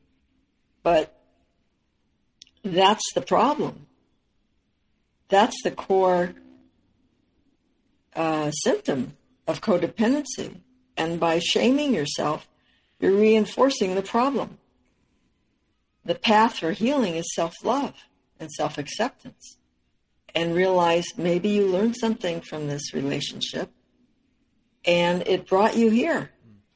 but 0.82 1.14
that's 2.62 3.04
the 3.14 3.20
problem. 3.20 3.86
That's 5.28 5.56
the 5.62 5.70
core 5.70 6.34
uh, 8.14 8.50
symptom 8.50 9.16
of 9.46 9.60
codependency. 9.60 10.60
And 10.96 11.20
by 11.20 11.38
shaming 11.38 11.94
yourself, 11.94 12.48
you're 12.98 13.12
reinforcing 13.12 13.94
the 13.94 14.02
problem. 14.02 14.58
The 16.04 16.14
path 16.14 16.58
for 16.58 16.72
healing 16.72 17.16
is 17.16 17.34
self 17.34 17.54
love 17.62 17.94
and 18.40 18.50
self 18.50 18.78
acceptance 18.78 19.58
and 20.34 20.54
realize 20.54 21.04
maybe 21.16 21.48
you 21.48 21.66
learned 21.66 21.96
something 21.96 22.40
from 22.40 22.68
this 22.68 22.94
relationship 22.94 23.70
and 24.84 25.26
it 25.26 25.46
brought 25.46 25.76
you 25.76 25.90
here. 25.90 26.30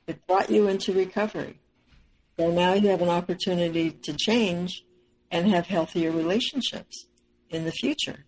It 0.06 0.26
brought 0.26 0.50
you 0.50 0.68
into 0.68 0.92
recovery. 0.92 1.58
So 2.38 2.50
now 2.50 2.74
you 2.74 2.88
have 2.88 3.02
an 3.02 3.08
opportunity 3.08 3.90
to 3.90 4.14
change 4.14 4.84
and 5.30 5.48
have 5.48 5.66
healthier 5.66 6.10
relationships 6.10 7.06
in 7.50 7.64
the 7.64 7.72
future. 7.72 8.24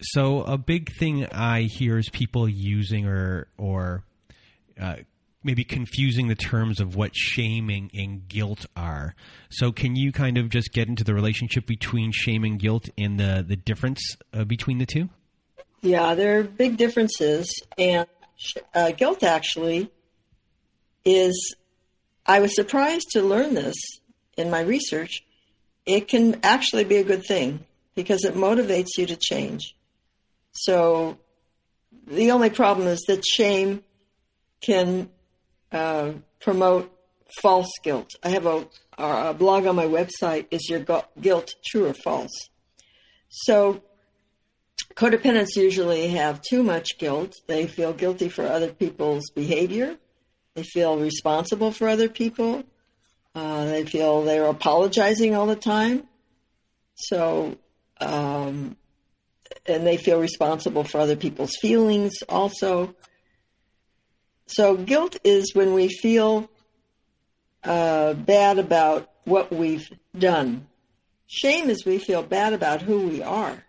So 0.00 0.42
a 0.42 0.56
big 0.56 0.92
thing 0.92 1.26
I 1.26 1.62
hear 1.62 1.98
is 1.98 2.08
people 2.08 2.48
using 2.48 3.06
or 3.06 3.48
or 3.58 4.04
uh, 4.80 4.96
maybe 5.42 5.64
confusing 5.64 6.28
the 6.28 6.34
terms 6.34 6.80
of 6.80 6.96
what 6.96 7.14
shaming 7.14 7.90
and 7.94 8.26
guilt 8.28 8.66
are. 8.76 9.14
So, 9.50 9.72
can 9.72 9.96
you 9.96 10.12
kind 10.12 10.38
of 10.38 10.48
just 10.48 10.72
get 10.72 10.88
into 10.88 11.04
the 11.04 11.14
relationship 11.14 11.66
between 11.66 12.12
shame 12.12 12.44
and 12.44 12.58
guilt 12.58 12.88
and 12.96 13.18
the 13.18 13.44
the 13.46 13.56
difference 13.56 14.16
uh, 14.32 14.44
between 14.44 14.78
the 14.78 14.86
two? 14.86 15.08
Yeah, 15.82 16.14
there 16.14 16.38
are 16.40 16.42
big 16.44 16.76
differences, 16.76 17.50
and 17.78 18.06
uh, 18.74 18.92
guilt 18.92 19.22
actually 19.22 19.90
is. 21.04 21.56
I 22.26 22.40
was 22.40 22.54
surprised 22.54 23.08
to 23.12 23.22
learn 23.22 23.54
this 23.54 23.76
in 24.36 24.50
my 24.50 24.60
research. 24.60 25.24
It 25.86 26.08
can 26.08 26.38
actually 26.42 26.84
be 26.84 26.96
a 26.96 27.04
good 27.04 27.24
thing 27.24 27.64
because 27.94 28.24
it 28.24 28.34
motivates 28.34 28.98
you 28.98 29.06
to 29.06 29.16
change. 29.16 29.74
So, 30.52 31.18
the 32.06 32.30
only 32.30 32.50
problem 32.50 32.86
is 32.86 33.00
that 33.08 33.24
shame 33.24 33.82
can 34.60 35.10
uh, 35.72 36.12
promote 36.40 36.92
false 37.40 37.70
guilt. 37.82 38.10
I 38.22 38.30
have 38.30 38.46
a, 38.46 38.66
a, 38.98 39.34
blog 39.34 39.66
on 39.66 39.76
my 39.76 39.86
website. 39.86 40.46
Is 40.50 40.68
your 40.68 40.84
guilt 41.20 41.54
true 41.64 41.86
or 41.86 41.94
false? 41.94 42.48
So 43.28 43.82
Codependents 44.94 45.56
usually 45.56 46.08
have 46.08 46.42
too 46.42 46.62
much 46.62 46.98
guilt. 46.98 47.34
They 47.46 47.66
feel 47.66 47.92
guilty 47.92 48.28
for 48.28 48.46
other 48.46 48.72
people's 48.72 49.30
behavior. 49.30 49.96
They 50.54 50.62
feel 50.62 50.98
responsible 50.98 51.72
for 51.72 51.88
other 51.88 52.08
people. 52.08 52.64
Uh, 53.34 53.66
they 53.66 53.84
feel 53.84 54.22
they're 54.22 54.46
apologizing 54.46 55.34
all 55.34 55.46
the 55.46 55.56
time. 55.56 56.08
So, 56.94 57.56
um, 58.00 58.76
and 59.66 59.86
they 59.86 59.96
feel 59.96 60.20
responsible 60.20 60.84
for 60.84 60.98
other 60.98 61.16
people's 61.16 61.56
feelings 61.56 62.12
also. 62.28 62.94
So, 64.46 64.76
guilt 64.76 65.16
is 65.22 65.54
when 65.54 65.72
we 65.72 65.88
feel 65.88 66.50
uh, 67.62 68.14
bad 68.14 68.58
about 68.58 69.10
what 69.24 69.52
we've 69.52 69.88
done. 70.18 70.66
Shame 71.26 71.70
is 71.70 71.86
we 71.86 71.98
feel 71.98 72.24
bad 72.24 72.52
about 72.52 72.82
who 72.82 73.06
we 73.06 73.22
are. 73.22 73.64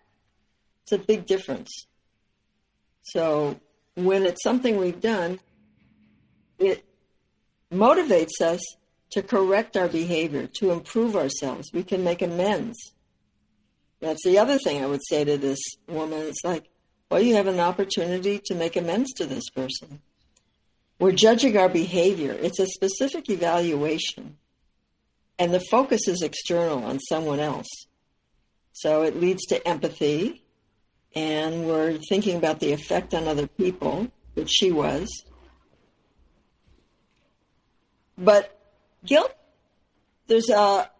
A 0.92 0.98
big 0.98 1.26
difference. 1.26 1.70
So, 3.02 3.58
when 3.94 4.24
it's 4.24 4.42
something 4.42 4.76
we've 4.76 5.00
done, 5.00 5.40
it 6.58 6.84
motivates 7.72 8.40
us 8.40 8.60
to 9.10 9.22
correct 9.22 9.76
our 9.76 9.88
behavior, 9.88 10.46
to 10.58 10.70
improve 10.70 11.16
ourselves. 11.16 11.70
We 11.72 11.82
can 11.82 12.04
make 12.04 12.22
amends. 12.22 12.78
That's 14.00 14.24
the 14.24 14.38
other 14.38 14.58
thing 14.58 14.82
I 14.82 14.86
would 14.86 15.02
say 15.08 15.24
to 15.24 15.36
this 15.36 15.60
woman. 15.88 16.20
It's 16.20 16.44
like, 16.44 16.68
well, 17.10 17.20
you 17.20 17.36
have 17.36 17.46
an 17.46 17.60
opportunity 17.60 18.40
to 18.46 18.54
make 18.54 18.76
amends 18.76 19.12
to 19.14 19.26
this 19.26 19.48
person. 19.50 20.00
We're 20.98 21.12
judging 21.12 21.56
our 21.56 21.68
behavior. 21.68 22.32
It's 22.32 22.58
a 22.58 22.66
specific 22.66 23.28
evaluation. 23.28 24.38
And 25.38 25.52
the 25.52 25.64
focus 25.70 26.06
is 26.08 26.22
external 26.22 26.84
on 26.84 27.00
someone 27.00 27.40
else. 27.40 27.68
So 28.72 29.02
it 29.02 29.20
leads 29.20 29.44
to 29.46 29.66
empathy. 29.66 30.41
And 31.14 31.66
we're 31.66 31.98
thinking 32.08 32.36
about 32.36 32.60
the 32.60 32.72
effect 32.72 33.12
on 33.14 33.28
other 33.28 33.46
people, 33.46 34.10
which 34.34 34.50
she 34.50 34.72
was. 34.72 35.08
But 38.16 38.58
guilt, 39.04 39.34
there's 40.26 40.48
a 40.48 40.90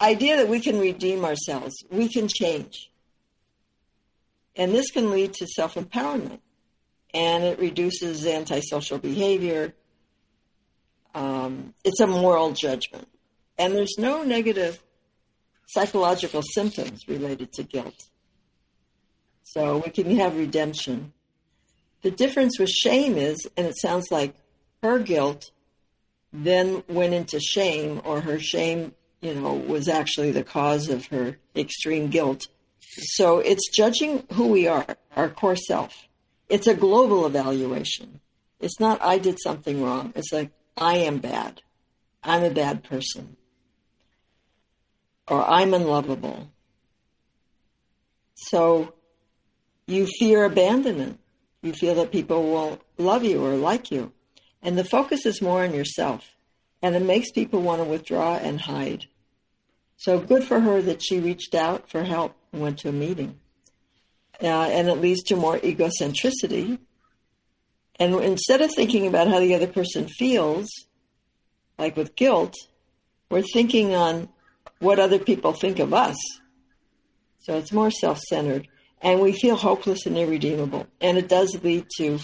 idea 0.00 0.36
that 0.36 0.48
we 0.48 0.60
can 0.60 0.80
redeem 0.80 1.24
ourselves, 1.24 1.74
we 1.90 2.08
can 2.08 2.28
change. 2.28 2.90
And 4.56 4.72
this 4.72 4.90
can 4.90 5.10
lead 5.10 5.32
to 5.34 5.46
self 5.46 5.74
empowerment 5.74 6.40
and 7.14 7.44
it 7.44 7.58
reduces 7.58 8.26
antisocial 8.26 8.98
behavior. 8.98 9.74
Um, 11.14 11.74
it's 11.84 12.00
a 12.00 12.06
moral 12.06 12.52
judgment. 12.52 13.08
And 13.58 13.74
there's 13.74 13.96
no 13.98 14.22
negative 14.22 14.82
psychological 15.68 16.42
symptoms 16.54 17.06
related 17.06 17.52
to 17.54 17.62
guilt. 17.62 17.94
So 19.52 19.82
we 19.84 19.90
can 19.90 20.16
have 20.16 20.36
redemption. 20.36 21.12
The 22.00 22.10
difference 22.10 22.58
with 22.58 22.70
shame 22.70 23.18
is, 23.18 23.46
and 23.54 23.66
it 23.66 23.76
sounds 23.78 24.10
like 24.10 24.34
her 24.82 24.98
guilt 24.98 25.50
then 26.32 26.82
went 26.88 27.12
into 27.12 27.38
shame, 27.38 28.00
or 28.04 28.22
her 28.22 28.38
shame, 28.38 28.94
you 29.20 29.34
know, 29.34 29.52
was 29.52 29.88
actually 29.88 30.30
the 30.30 30.42
cause 30.42 30.88
of 30.88 31.04
her 31.06 31.36
extreme 31.54 32.08
guilt. 32.08 32.46
So 32.80 33.40
it's 33.40 33.68
judging 33.68 34.24
who 34.32 34.48
we 34.48 34.66
are, 34.66 34.86
our 35.14 35.28
core 35.28 35.56
self. 35.56 36.08
It's 36.48 36.66
a 36.66 36.74
global 36.74 37.26
evaluation. 37.26 38.20
It's 38.58 38.80
not, 38.80 39.02
I 39.02 39.18
did 39.18 39.38
something 39.42 39.82
wrong. 39.82 40.14
It's 40.16 40.32
like, 40.32 40.50
I 40.78 40.96
am 40.96 41.18
bad. 41.18 41.60
I'm 42.24 42.42
a 42.42 42.50
bad 42.50 42.84
person. 42.84 43.36
Or 45.28 45.46
I'm 45.46 45.74
unlovable. 45.74 46.48
So 48.34 48.94
you 49.86 50.06
fear 50.18 50.44
abandonment. 50.44 51.18
You 51.62 51.72
feel 51.72 51.94
that 51.96 52.12
people 52.12 52.50
won't 52.50 52.80
love 52.98 53.24
you 53.24 53.44
or 53.44 53.54
like 53.54 53.90
you. 53.90 54.12
And 54.62 54.78
the 54.78 54.84
focus 54.84 55.26
is 55.26 55.42
more 55.42 55.64
on 55.64 55.74
yourself. 55.74 56.30
And 56.82 56.96
it 56.96 57.02
makes 57.02 57.30
people 57.30 57.62
want 57.62 57.82
to 57.82 57.88
withdraw 57.88 58.36
and 58.36 58.60
hide. 58.60 59.04
So 59.96 60.18
good 60.18 60.44
for 60.44 60.60
her 60.60 60.82
that 60.82 61.02
she 61.02 61.20
reached 61.20 61.54
out 61.54 61.88
for 61.88 62.02
help 62.02 62.34
and 62.52 62.60
went 62.60 62.78
to 62.80 62.88
a 62.88 62.92
meeting 62.92 63.38
uh, 64.42 64.68
and 64.70 64.88
it 64.88 65.00
leads 65.00 65.22
to 65.24 65.36
more 65.36 65.58
egocentricity. 65.58 66.78
And 67.98 68.14
instead 68.16 68.60
of 68.60 68.74
thinking 68.74 69.06
about 69.06 69.28
how 69.28 69.38
the 69.38 69.54
other 69.54 69.66
person 69.66 70.08
feels, 70.08 70.68
like 71.78 71.96
with 71.96 72.16
guilt, 72.16 72.54
we're 73.30 73.42
thinking 73.42 73.94
on 73.94 74.28
what 74.80 74.98
other 74.98 75.18
people 75.18 75.52
think 75.52 75.78
of 75.78 75.94
us. 75.94 76.16
So 77.40 77.56
it's 77.56 77.72
more 77.72 77.90
self 77.90 78.18
centered. 78.20 78.68
And 79.02 79.20
we 79.20 79.32
feel 79.32 79.56
hopeless 79.56 80.06
and 80.06 80.16
irredeemable. 80.16 80.86
And 81.00 81.18
it 81.18 81.28
does 81.28 81.58
lead 81.62 81.86
to 81.98 82.20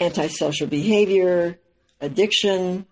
antisocial 0.00 0.68
behavior, 0.68 1.58
addiction, 2.00 2.86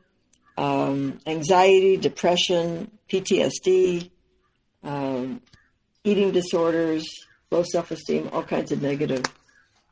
um, 0.59 1.19
anxiety, 1.27 1.97
depression, 1.97 2.91
PTSD, 3.09 4.11
um, 4.83 5.41
eating 6.05 6.33
disorders, 6.33 7.07
low 7.51 7.63
self 7.63 7.91
esteem, 7.91 8.29
all 8.33 8.43
kinds 8.43 8.73
of 8.73 8.83
negative 8.83 9.25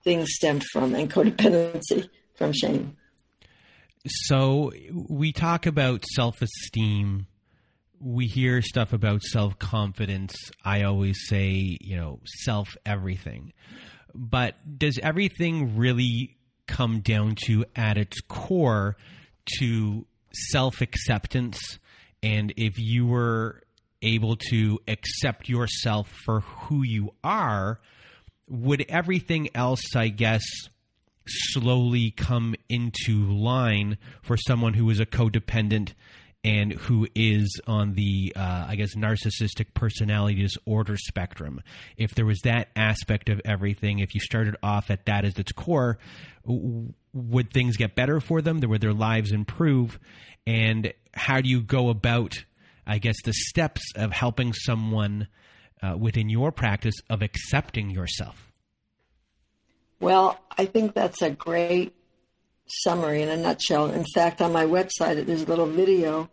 things 0.05 0.29
stemmed 0.33 0.65
from, 0.73 0.95
and 0.95 1.11
codependency 1.11 2.09
from 2.35 2.53
shame. 2.53 2.97
So 4.07 4.73
we 4.93 5.33
talk 5.33 5.67
about 5.67 6.05
self 6.05 6.41
esteem. 6.41 7.27
We 8.01 8.27
hear 8.27 8.63
stuff 8.63 8.93
about 8.93 9.23
self 9.23 9.59
confidence. 9.59 10.35
I 10.65 10.83
always 10.83 11.19
say, 11.27 11.79
you 11.81 11.97
know, 11.97 12.21
self 12.45 12.77
everything. 12.87 13.53
But 14.15 14.79
does 14.79 14.99
everything 14.99 15.77
really 15.77 16.37
come 16.67 17.01
down 17.01 17.37
to, 17.47 17.65
at 17.75 17.99
its 17.99 18.21
core, 18.21 18.97
to 19.59 20.07
self 20.51 20.81
acceptance? 20.81 21.79
And 22.23 22.53
if 22.57 22.79
you 22.79 23.07
were 23.07 23.63
able 24.03 24.37
to 24.51 24.79
accept 24.87 25.49
yourself 25.49 26.09
for 26.25 26.41
who 26.41 26.83
you 26.85 27.15
are, 27.25 27.81
would 28.49 28.85
everything 28.89 29.49
else, 29.55 29.95
I 29.95 30.09
guess, 30.09 30.43
slowly 31.27 32.11
come 32.11 32.55
into 32.69 33.31
line 33.33 33.99
for 34.23 34.37
someone 34.37 34.75
who 34.75 34.89
is 34.91 35.01
a 35.01 35.07
codependent 35.07 35.93
and 36.49 36.73
who 36.73 37.07
is 37.15 37.61
on 37.67 37.93
the, 37.93 38.33
uh, 38.35 38.67
I 38.69 38.77
guess, 38.77 38.95
narcissistic 38.95 39.75
personality 39.75 40.43
disorder 40.43 40.97
spectrum? 40.97 41.61
If 41.97 42.15
there 42.15 42.27
was 42.27 42.41
that 42.45 42.69
aspect 42.75 43.29
of 43.29 43.41
everything, 43.45 43.99
if 43.99 44.15
you 44.15 44.21
started 44.21 44.57
off 44.63 44.91
at 44.91 45.07
that 45.07 45.25
as 45.25 45.39
its 45.39 45.53
core, 45.53 45.99
would 46.45 47.53
things 47.53 47.77
get 47.77 47.95
better 47.95 48.21
for 48.21 48.41
them? 48.41 48.61
Would 48.61 48.81
their 48.81 48.95
lives 48.95 49.33
improve? 49.33 49.99
And 50.47 50.93
how 51.13 51.41
do 51.41 51.49
you 51.49 51.61
go 51.61 51.91
about 51.91 52.35
I 52.89 52.99
guess, 52.99 53.17
the 53.23 53.35
steps 53.35 53.83
of 53.95 54.13
helping 54.13 54.55
someone 54.55 55.29
uh, 55.83 55.97
within 55.97 56.31
your 56.31 56.51
practice 56.51 56.95
of 57.11 57.21
accepting 57.21 57.91
yourself? 57.91 58.51
Well, 60.01 60.41
I 60.57 60.65
think 60.65 60.95
that's 60.95 61.21
a 61.21 61.31
great 61.31 61.95
summary 62.67 63.23
in 63.23 63.29
a 63.29 63.37
nutshell. 63.37 63.91
In 63.91 64.07
fact, 64.15 64.41
on 64.41 64.53
my 64.53 64.65
website, 64.65 65.25
there's 65.27 65.43
a 65.43 65.47
little 65.47 65.67
video, 65.67 66.31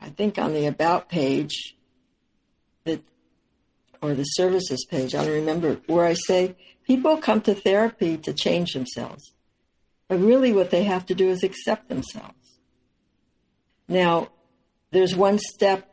I 0.00 0.08
think 0.08 0.38
on 0.38 0.52
the 0.54 0.66
About 0.66 1.08
page, 1.08 1.76
that, 2.84 3.02
or 4.00 4.14
the 4.14 4.24
services 4.24 4.86
page, 4.90 5.14
I 5.14 5.24
don't 5.24 5.34
remember, 5.34 5.80
where 5.86 6.06
I 6.06 6.14
say 6.14 6.56
people 6.86 7.18
come 7.18 7.42
to 7.42 7.54
therapy 7.54 8.16
to 8.18 8.32
change 8.32 8.72
themselves. 8.72 9.32
But 10.08 10.20
really, 10.20 10.52
what 10.52 10.70
they 10.70 10.84
have 10.84 11.06
to 11.06 11.14
do 11.14 11.28
is 11.28 11.42
accept 11.42 11.88
themselves. 11.88 12.34
Now, 13.88 14.28
there's 14.90 15.14
one 15.14 15.38
step 15.38 15.88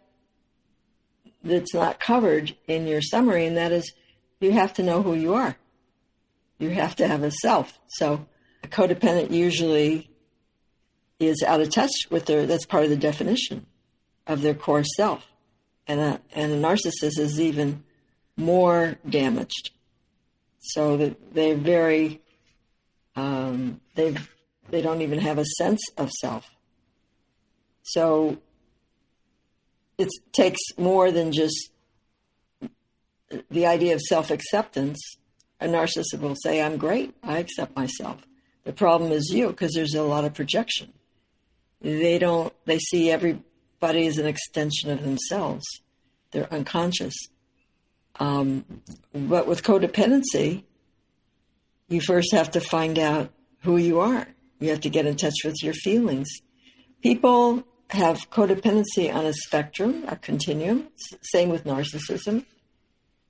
that's 1.43 1.73
not 1.73 1.99
covered 1.99 2.55
in 2.67 2.87
your 2.87 3.01
summary, 3.01 3.45
and 3.45 3.57
that 3.57 3.71
is 3.71 3.93
you 4.39 4.51
have 4.53 4.73
to 4.75 4.83
know 4.83 5.01
who 5.01 5.13
you 5.13 5.33
are. 5.33 5.57
You 6.59 6.69
have 6.69 6.95
to 6.95 7.07
have 7.07 7.23
a 7.23 7.31
self. 7.31 7.77
So 7.87 8.25
a 8.63 8.67
codependent 8.67 9.31
usually 9.31 10.09
is 11.19 11.43
out 11.45 11.61
of 11.61 11.69
touch 11.69 11.91
with 12.09 12.25
their, 12.25 12.45
that's 12.45 12.65
part 12.65 12.83
of 12.83 12.89
the 12.89 12.95
definition 12.95 13.65
of 14.27 14.41
their 14.41 14.53
core 14.53 14.83
self. 14.83 15.25
And 15.87 15.99
a, 15.99 16.21
and 16.33 16.51
a 16.51 16.57
narcissist 16.57 17.17
is 17.17 17.39
even 17.39 17.83
more 18.35 18.97
damaged. 19.07 19.71
So 20.59 20.97
that 20.97 21.33
they're 21.33 21.55
very, 21.55 22.21
um, 23.15 23.79
they 23.95 24.15
they 24.69 24.81
don't 24.81 25.01
even 25.01 25.19
have 25.19 25.37
a 25.37 25.45
sense 25.45 25.79
of 25.97 26.11
self. 26.11 26.49
So 27.83 28.37
it 29.97 30.09
takes 30.33 30.59
more 30.77 31.11
than 31.11 31.31
just 31.31 31.69
the 33.49 33.65
idea 33.65 33.95
of 33.95 34.01
self 34.01 34.29
acceptance. 34.29 34.99
A 35.59 35.67
narcissist 35.67 36.19
will 36.19 36.35
say, 36.35 36.61
I'm 36.61 36.77
great, 36.77 37.15
I 37.23 37.39
accept 37.39 37.75
myself. 37.75 38.21
The 38.63 38.73
problem 38.73 39.11
is 39.11 39.31
you, 39.31 39.47
because 39.47 39.73
there's 39.73 39.95
a 39.95 40.03
lot 40.03 40.25
of 40.25 40.33
projection. 40.33 40.93
They 41.81 42.19
don't, 42.19 42.53
they 42.65 42.77
see 42.77 43.09
everybody 43.81 44.07
is 44.07 44.17
an 44.17 44.25
extension 44.25 44.89
of 44.89 45.03
themselves. 45.03 45.63
They're 46.31 46.51
unconscious. 46.51 47.13
Um, 48.19 48.65
but 49.13 49.47
with 49.47 49.61
codependency, 49.61 50.63
you 51.87 52.01
first 52.01 52.33
have 52.33 52.51
to 52.51 52.59
find 52.59 52.97
out 52.97 53.31
who 53.61 53.77
you 53.77 53.99
are. 53.99 54.27
You 54.59 54.69
have 54.69 54.81
to 54.81 54.89
get 54.89 55.05
in 55.05 55.15
touch 55.15 55.35
with 55.45 55.61
your 55.61 55.73
feelings. 55.73 56.27
People 57.03 57.63
have 57.91 58.29
codependency 58.31 59.13
on 59.13 59.25
a 59.25 59.33
spectrum, 59.33 60.03
a 60.07 60.15
continuum, 60.15 60.87
same 61.21 61.49
with 61.49 61.63
narcissism. 61.63 62.45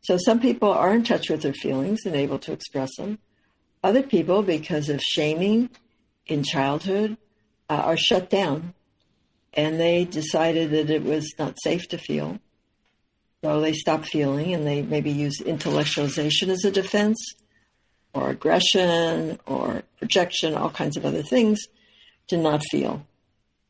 So 0.02 0.18
some 0.18 0.40
people 0.40 0.72
are 0.72 0.94
in 0.94 1.04
touch 1.04 1.30
with 1.30 1.42
their 1.42 1.54
feelings 1.54 2.06
and 2.06 2.16
able 2.16 2.40
to 2.40 2.54
express 2.54 2.96
them. 2.98 3.20
Other 3.84 4.02
people, 4.02 4.42
because 4.42 4.88
of 4.88 5.02
shaming 5.02 5.70
in 6.26 6.44
childhood, 6.44 7.18
uh, 7.70 7.74
are 7.74 7.98
shut 7.98 8.30
down 8.30 8.74
and 9.58 9.80
they 9.80 10.06
decided 10.06 10.70
that 10.70 10.92
it 10.92 11.04
was 11.04 11.34
not 11.40 11.58
safe 11.64 11.90
to 11.90 11.98
feel. 11.98 12.40
So 13.44 13.60
they 13.60 13.74
stop 13.74 14.06
feeling 14.06 14.54
and 14.54 14.66
they 14.66 14.84
maybe 14.84 15.12
use 15.12 15.40
intellectualization 15.40 16.50
as 16.50 16.64
a 16.64 16.72
defense 16.72 17.18
or 18.14 18.30
aggression 18.30 19.40
or 19.48 19.82
projection, 19.98 20.54
all 20.54 20.70
kinds 20.70 20.96
of 20.96 21.06
other 21.06 21.24
things 21.24 21.60
to 22.28 22.38
not 22.38 22.64
feel. 22.70 23.06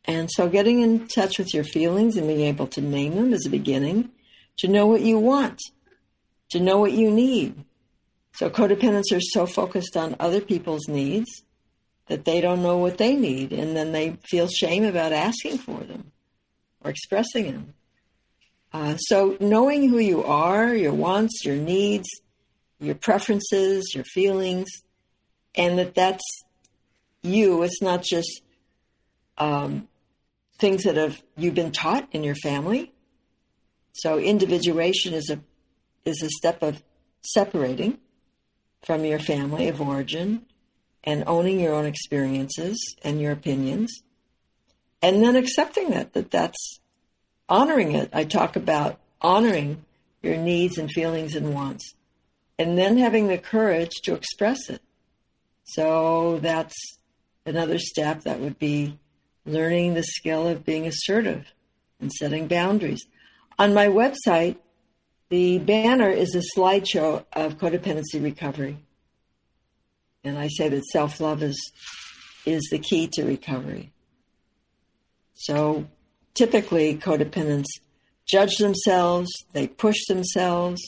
And 0.05 0.29
so 0.31 0.49
getting 0.49 0.81
in 0.81 1.07
touch 1.07 1.39
with 1.39 1.53
your 1.53 1.63
feelings 1.63 2.17
and 2.17 2.27
being 2.27 2.41
able 2.41 2.67
to 2.67 2.81
name 2.81 3.15
them 3.15 3.33
is 3.33 3.45
a 3.45 3.49
beginning 3.49 4.11
to 4.57 4.67
know 4.67 4.87
what 4.87 5.01
you 5.01 5.17
want, 5.19 5.61
to 6.51 6.59
know 6.59 6.79
what 6.79 6.93
you 6.93 7.09
need. 7.11 7.55
So 8.33 8.49
codependents 8.49 9.11
are 9.13 9.21
so 9.21 9.45
focused 9.45 9.95
on 9.95 10.15
other 10.19 10.41
people's 10.41 10.87
needs 10.87 11.43
that 12.07 12.25
they 12.25 12.41
don't 12.41 12.63
know 12.63 12.77
what 12.77 12.97
they 12.97 13.15
need 13.15 13.51
and 13.51 13.75
then 13.75 13.91
they 13.91 14.17
feel 14.29 14.47
shame 14.47 14.83
about 14.83 15.11
asking 15.11 15.57
for 15.57 15.79
them 15.83 16.11
or 16.83 16.89
expressing 16.89 17.51
them. 17.51 17.73
Uh, 18.73 18.97
so 18.97 19.37
knowing 19.39 19.89
who 19.89 19.97
you 19.97 20.23
are, 20.23 20.73
your 20.75 20.93
wants, 20.93 21.43
your 21.45 21.55
needs, 21.55 22.07
your 22.79 22.95
preferences, 22.95 23.91
your 23.93 24.03
feelings, 24.03 24.67
and 25.55 25.79
that 25.79 25.95
that's 25.95 26.23
you. 27.23 27.63
It's 27.63 27.81
not 27.81 28.03
just 28.03 28.41
um, 29.37 29.87
things 30.59 30.83
that 30.83 30.95
have 30.95 31.21
you've 31.35 31.55
been 31.55 31.71
taught 31.71 32.07
in 32.11 32.23
your 32.23 32.35
family. 32.35 32.93
So 33.93 34.19
individuation 34.19 35.13
is 35.13 35.29
a 35.29 35.39
is 36.05 36.21
a 36.21 36.29
step 36.29 36.61
of 36.61 36.83
separating 37.21 37.97
from 38.83 39.03
your 39.03 39.19
family 39.19 39.67
of 39.67 39.81
origin 39.81 40.45
and 41.07 41.23
owning 41.25 41.59
your 41.59 41.73
own 41.73 41.85
experiences 41.85 42.77
and 43.01 43.19
your 43.19 43.31
opinions 43.31 44.03
and 45.01 45.23
then 45.23 45.35
accepting 45.35 45.89
that 45.89 46.13
that 46.13 46.29
that's 46.29 46.79
honoring 47.49 47.93
it 47.93 48.09
i 48.13 48.23
talk 48.23 48.55
about 48.55 48.99
honoring 49.21 49.83
your 50.21 50.37
needs 50.37 50.77
and 50.77 50.91
feelings 50.91 51.33
and 51.33 51.51
wants 51.53 51.95
and 52.59 52.77
then 52.77 52.97
having 52.97 53.27
the 53.27 53.37
courage 53.37 53.91
to 54.03 54.13
express 54.13 54.69
it. 54.69 54.81
So 55.63 56.39
that's 56.39 56.75
another 57.45 57.77
step 57.77 58.23
that 58.23 58.39
would 58.39 58.57
be 58.57 58.97
learning 59.45 59.93
the 59.93 60.03
skill 60.03 60.47
of 60.47 60.65
being 60.65 60.87
assertive 60.87 61.53
and 61.99 62.11
setting 62.11 62.47
boundaries. 62.47 63.05
On 63.59 63.73
my 63.73 63.87
website, 63.87 64.57
the 65.29 65.59
banner 65.59 66.09
is 66.09 66.35
a 66.35 66.57
slideshow 66.57 67.25
of 67.33 67.57
codependency 67.57 68.21
recovery. 68.21 68.77
And 70.23 70.37
I 70.37 70.47
say 70.47 70.69
that 70.69 70.85
self 70.85 71.19
love 71.19 71.43
is, 71.43 71.71
is 72.45 72.67
the 72.71 72.79
key 72.79 73.07
to 73.13 73.23
recovery. 73.23 73.91
So 75.33 75.87
typically, 76.33 76.95
codependents 76.95 77.67
judge 78.27 78.57
themselves, 78.57 79.31
they 79.53 79.67
push 79.67 80.05
themselves, 80.07 80.81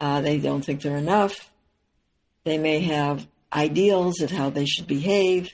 uh, 0.00 0.20
they 0.20 0.38
don't 0.38 0.64
think 0.64 0.82
they're 0.82 0.96
enough. 0.96 1.50
They 2.44 2.58
may 2.58 2.80
have 2.80 3.26
ideals 3.52 4.20
of 4.20 4.30
how 4.30 4.50
they 4.50 4.64
should 4.64 4.86
behave, 4.86 5.50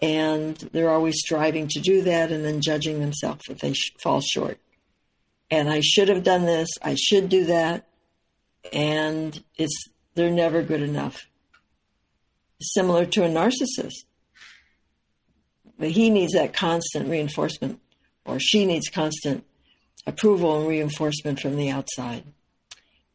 and 0.00 0.56
they're 0.72 0.90
always 0.90 1.18
striving 1.18 1.68
to 1.68 1.80
do 1.80 2.02
that 2.02 2.30
and 2.30 2.44
then 2.44 2.60
judging 2.60 3.00
themselves 3.00 3.42
if 3.48 3.58
they 3.58 3.72
sh- 3.72 3.92
fall 4.02 4.20
short. 4.20 4.58
And 5.50 5.68
I 5.68 5.80
should 5.80 6.08
have 6.08 6.22
done 6.22 6.46
this, 6.46 6.68
I 6.82 6.94
should 6.94 7.28
do 7.28 7.44
that, 7.46 7.86
and 8.72 9.42
it's 9.56 9.88
they're 10.14 10.30
never 10.30 10.62
good 10.62 10.82
enough. 10.82 11.26
Similar 12.60 13.06
to 13.06 13.24
a 13.24 13.28
narcissist. 13.28 14.04
But 15.78 15.90
he 15.90 16.10
needs 16.10 16.32
that 16.32 16.52
constant 16.52 17.08
reinforcement, 17.08 17.80
or 18.24 18.38
she 18.38 18.64
needs 18.64 18.88
constant 18.88 19.44
approval 20.06 20.58
and 20.58 20.68
reinforcement 20.68 21.40
from 21.40 21.56
the 21.56 21.70
outside. 21.70 22.24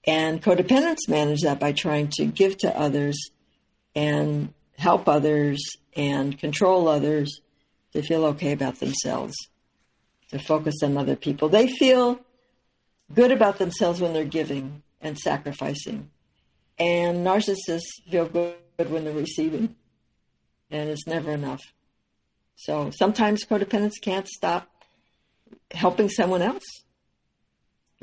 And 0.06 0.41
codependents 0.41 1.08
manage 1.08 1.41
that 1.41 1.60
by 1.60 1.71
trying 1.71 2.10
to 2.13 2.25
give 2.25 2.58
to 2.60 2.78
others 2.78 3.17
and 3.95 4.54
help 4.78 5.08
others 5.08 5.60
and 5.95 6.38
control 6.38 6.88
others 6.88 7.41
to 7.93 8.02
feel 8.02 8.25
okay 8.25 8.52
about 8.52 8.80
themselves, 8.80 9.36
to 10.32 10.39
focus 10.39 10.75
on 10.84 10.97
other 10.97 11.15
people. 11.15 11.49
They 11.49 11.67
feel 11.67 12.19
good 13.13 13.32
about 13.32 13.58
themselves 13.58 13.99
when 13.99 14.13
they're 14.13 14.23
giving 14.23 14.84
and 15.02 15.17
sacrificing. 15.17 16.10
And 16.78 17.25
narcissists 17.25 17.89
feel 18.10 18.25
good 18.79 18.91
when 18.91 19.03
they're 19.03 19.13
receiving. 19.13 19.75
And 20.71 20.89
it's 20.89 21.05
never 21.05 21.31
enough. 21.31 21.61
So 22.55 22.91
sometimes 22.91 23.45
codependents 23.45 24.01
can't 24.01 24.27
stop 24.27 24.69
helping 25.71 26.09
someone 26.09 26.41
else 26.41 26.63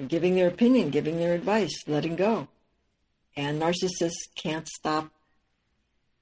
giving 0.08 0.34
their 0.34 0.48
opinion, 0.48 0.90
giving 0.90 1.18
their 1.18 1.32
advice, 1.32 1.72
letting 1.86 2.16
go. 2.16 2.48
And 3.36 3.60
narcissists 3.60 4.28
can't 4.34 4.68
stop 4.68 5.10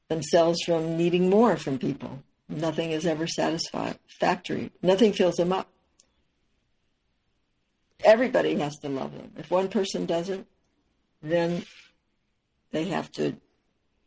themselves 0.09 0.63
from 0.65 0.97
needing 0.97 1.29
more 1.29 1.57
from 1.57 1.79
people. 1.79 2.23
Nothing 2.49 2.93
is 2.93 3.05
ever 3.05 3.27
satisfactory. 3.27 4.71
Nothing 4.81 5.13
fills 5.13 5.35
them 5.37 5.53
up. 5.53 5.69
Everybody 8.05 8.55
has 8.57 8.77
to 8.83 8.89
love 8.89 9.13
them. 9.13 9.33
If 9.37 9.51
one 9.51 9.69
person 9.69 10.07
doesn't, 10.07 10.47
then 11.23 11.65
they 12.71 12.85
have 12.85 13.11
to 13.13 13.37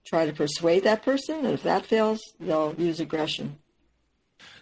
try 0.08 0.26
to 0.26 0.34
persuade 0.34 0.84
that 0.84 1.04
person. 1.04 1.46
And 1.46 1.54
if 1.54 1.64
that 1.64 1.86
fails, 1.86 2.22
they'll 2.40 2.74
use 2.78 3.00
aggression. 3.00 3.58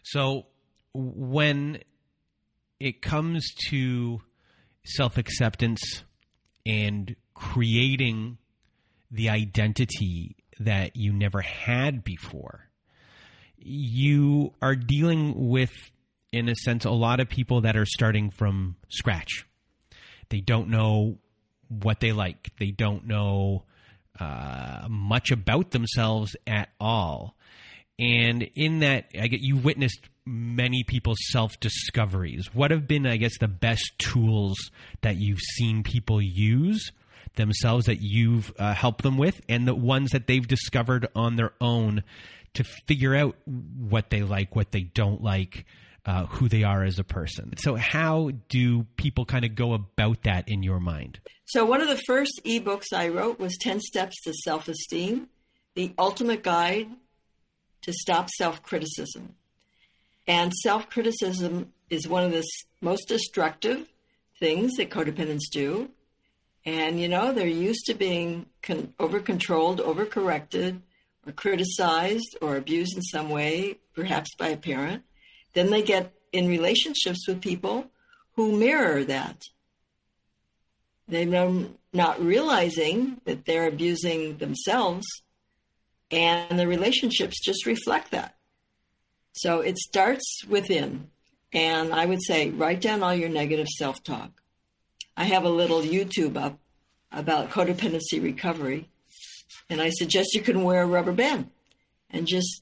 So 0.03 0.47
when 0.93 1.79
it 2.79 3.01
comes 3.01 3.53
to 3.69 4.21
self 4.83 5.17
acceptance 5.17 6.03
and 6.65 7.15
creating 7.33 8.37
the 9.11 9.29
identity 9.29 10.35
that 10.59 10.95
you 10.95 11.13
never 11.13 11.41
had 11.41 12.03
before. 12.03 12.69
You 13.57 14.53
are 14.61 14.75
dealing 14.75 15.49
with, 15.49 15.71
in 16.31 16.49
a 16.49 16.55
sense, 16.55 16.85
a 16.85 16.91
lot 16.91 17.19
of 17.19 17.29
people 17.29 17.61
that 17.61 17.75
are 17.75 17.85
starting 17.85 18.29
from 18.29 18.75
scratch. 18.89 19.45
They 20.29 20.41
don't 20.41 20.69
know 20.69 21.17
what 21.67 21.99
they 21.99 22.11
like, 22.11 22.51
they 22.59 22.71
don't 22.71 23.07
know 23.07 23.63
uh, 24.19 24.87
much 24.89 25.31
about 25.31 25.71
themselves 25.71 26.35
at 26.47 26.69
all. 26.79 27.35
And 27.97 28.43
in 28.55 28.79
that, 28.79 29.05
I 29.19 29.27
get 29.27 29.41
you 29.41 29.57
witnessed 29.57 30.09
many 30.25 30.83
people's 30.83 31.19
self 31.29 31.59
discoveries. 31.59 32.53
What 32.53 32.71
have 32.71 32.87
been, 32.87 33.05
I 33.05 33.17
guess, 33.17 33.37
the 33.37 33.47
best 33.47 33.93
tools 33.97 34.57
that 35.01 35.17
you've 35.17 35.39
seen 35.39 35.83
people 35.83 36.21
use 36.21 36.91
themselves 37.35 37.85
that 37.85 38.01
you've 38.01 38.53
uh, 38.57 38.73
helped 38.73 39.01
them 39.01 39.17
with, 39.17 39.41
and 39.47 39.67
the 39.67 39.75
ones 39.75 40.11
that 40.11 40.27
they've 40.27 40.47
discovered 40.47 41.07
on 41.15 41.35
their 41.35 41.53
own 41.61 42.03
to 42.53 42.63
figure 42.63 43.15
out 43.15 43.35
what 43.45 44.09
they 44.09 44.23
like, 44.23 44.55
what 44.55 44.71
they 44.71 44.81
don't 44.81 45.21
like, 45.21 45.65
uh, 46.05 46.25
who 46.27 46.47
they 46.47 46.63
are 46.63 46.83
as 46.83 46.99
a 46.99 47.03
person. 47.03 47.53
So, 47.57 47.75
how 47.75 48.31
do 48.49 48.83
people 48.95 49.25
kind 49.25 49.45
of 49.45 49.55
go 49.55 49.73
about 49.73 50.23
that 50.23 50.47
in 50.47 50.63
your 50.63 50.79
mind? 50.79 51.19
So, 51.45 51.65
one 51.65 51.81
of 51.81 51.87
the 51.87 52.01
first 52.05 52.41
ebooks 52.45 52.93
I 52.93 53.09
wrote 53.09 53.39
was 53.39 53.57
10 53.57 53.79
Steps 53.81 54.21
to 54.23 54.33
Self 54.33 54.67
Esteem, 54.67 55.29
the 55.75 55.93
ultimate 55.97 56.43
guide 56.43 56.87
to 57.81 57.93
stop 57.93 58.29
self 58.29 58.61
criticism. 58.63 59.35
And 60.27 60.53
self 60.53 60.89
criticism 60.89 61.71
is 61.89 62.07
one 62.07 62.23
of 62.23 62.31
the 62.31 62.43
most 62.81 63.07
destructive 63.07 63.87
things 64.39 64.75
that 64.75 64.89
codependents 64.89 65.49
do. 65.51 65.89
And, 66.65 66.99
you 66.99 67.07
know, 67.07 67.31
they're 67.31 67.47
used 67.47 67.85
to 67.85 67.93
being 67.93 68.47
con- 68.63 68.93
over 68.99 69.19
controlled, 69.19 69.79
over 69.79 70.05
corrected, 70.05 70.81
or 71.25 71.31
criticized 71.31 72.35
or 72.41 72.57
abused 72.57 72.95
in 72.95 73.03
some 73.03 73.29
way, 73.29 73.77
perhaps 73.93 74.33
by 74.35 74.49
a 74.49 74.57
parent. 74.57 75.03
Then 75.55 75.71
they 75.71 75.81
get 75.81 76.13
in 76.31 76.47
relationships 76.47 77.27
with 77.27 77.41
people 77.41 77.87
who 78.35 78.57
mirror 78.57 79.03
that. 79.05 79.41
They're 81.07 81.25
not 81.93 82.23
realizing 82.23 83.21
that 83.25 83.45
they're 83.45 83.67
abusing 83.67 84.37
themselves, 84.37 85.05
and 86.11 86.59
the 86.59 86.67
relationships 86.67 87.43
just 87.43 87.65
reflect 87.65 88.11
that. 88.11 88.35
So 89.33 89.61
it 89.61 89.77
starts 89.77 90.43
within. 90.47 91.09
And 91.53 91.93
I 91.93 92.05
would 92.05 92.23
say, 92.23 92.49
write 92.49 92.81
down 92.81 93.01
all 93.01 93.15
your 93.15 93.29
negative 93.29 93.67
self 93.67 94.03
talk. 94.03 94.41
I 95.15 95.23
have 95.23 95.45
a 95.45 95.49
little 95.49 95.81
YouTube 95.81 96.35
up 96.35 96.59
about 97.11 97.49
codependency 97.49 98.21
recovery. 98.21 98.89
And 99.69 99.81
I 99.81 99.89
suggest 99.89 100.33
you 100.33 100.41
can 100.41 100.63
wear 100.63 100.83
a 100.83 100.87
rubber 100.87 101.13
band 101.13 101.49
and 102.09 102.27
just 102.27 102.61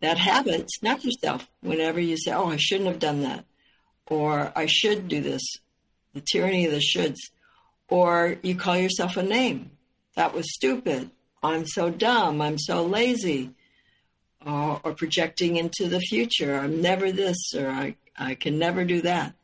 that 0.00 0.18
habit, 0.18 0.70
snap 0.70 1.04
yourself 1.04 1.48
whenever 1.60 2.00
you 2.00 2.16
say, 2.16 2.32
Oh, 2.32 2.48
I 2.48 2.56
shouldn't 2.56 2.88
have 2.88 2.98
done 2.98 3.22
that. 3.22 3.44
Or 4.06 4.52
I 4.54 4.66
should 4.66 5.08
do 5.08 5.20
this. 5.20 5.42
The 6.14 6.20
tyranny 6.20 6.66
of 6.66 6.72
the 6.72 6.78
shoulds. 6.78 7.18
Or 7.88 8.36
you 8.42 8.54
call 8.54 8.76
yourself 8.76 9.16
a 9.16 9.22
name. 9.22 9.70
That 10.14 10.34
was 10.34 10.52
stupid. 10.54 11.10
I'm 11.42 11.66
so 11.66 11.90
dumb. 11.90 12.40
I'm 12.40 12.58
so 12.58 12.84
lazy. 12.84 13.50
Or, 14.46 14.80
or 14.84 14.94
projecting 14.94 15.56
into 15.56 15.88
the 15.88 16.00
future. 16.00 16.56
I'm 16.56 16.80
never 16.80 17.10
this 17.12 17.54
or 17.54 17.68
I, 17.68 17.96
I 18.16 18.34
can 18.34 18.58
never 18.58 18.84
do 18.84 19.02
that. 19.02 19.34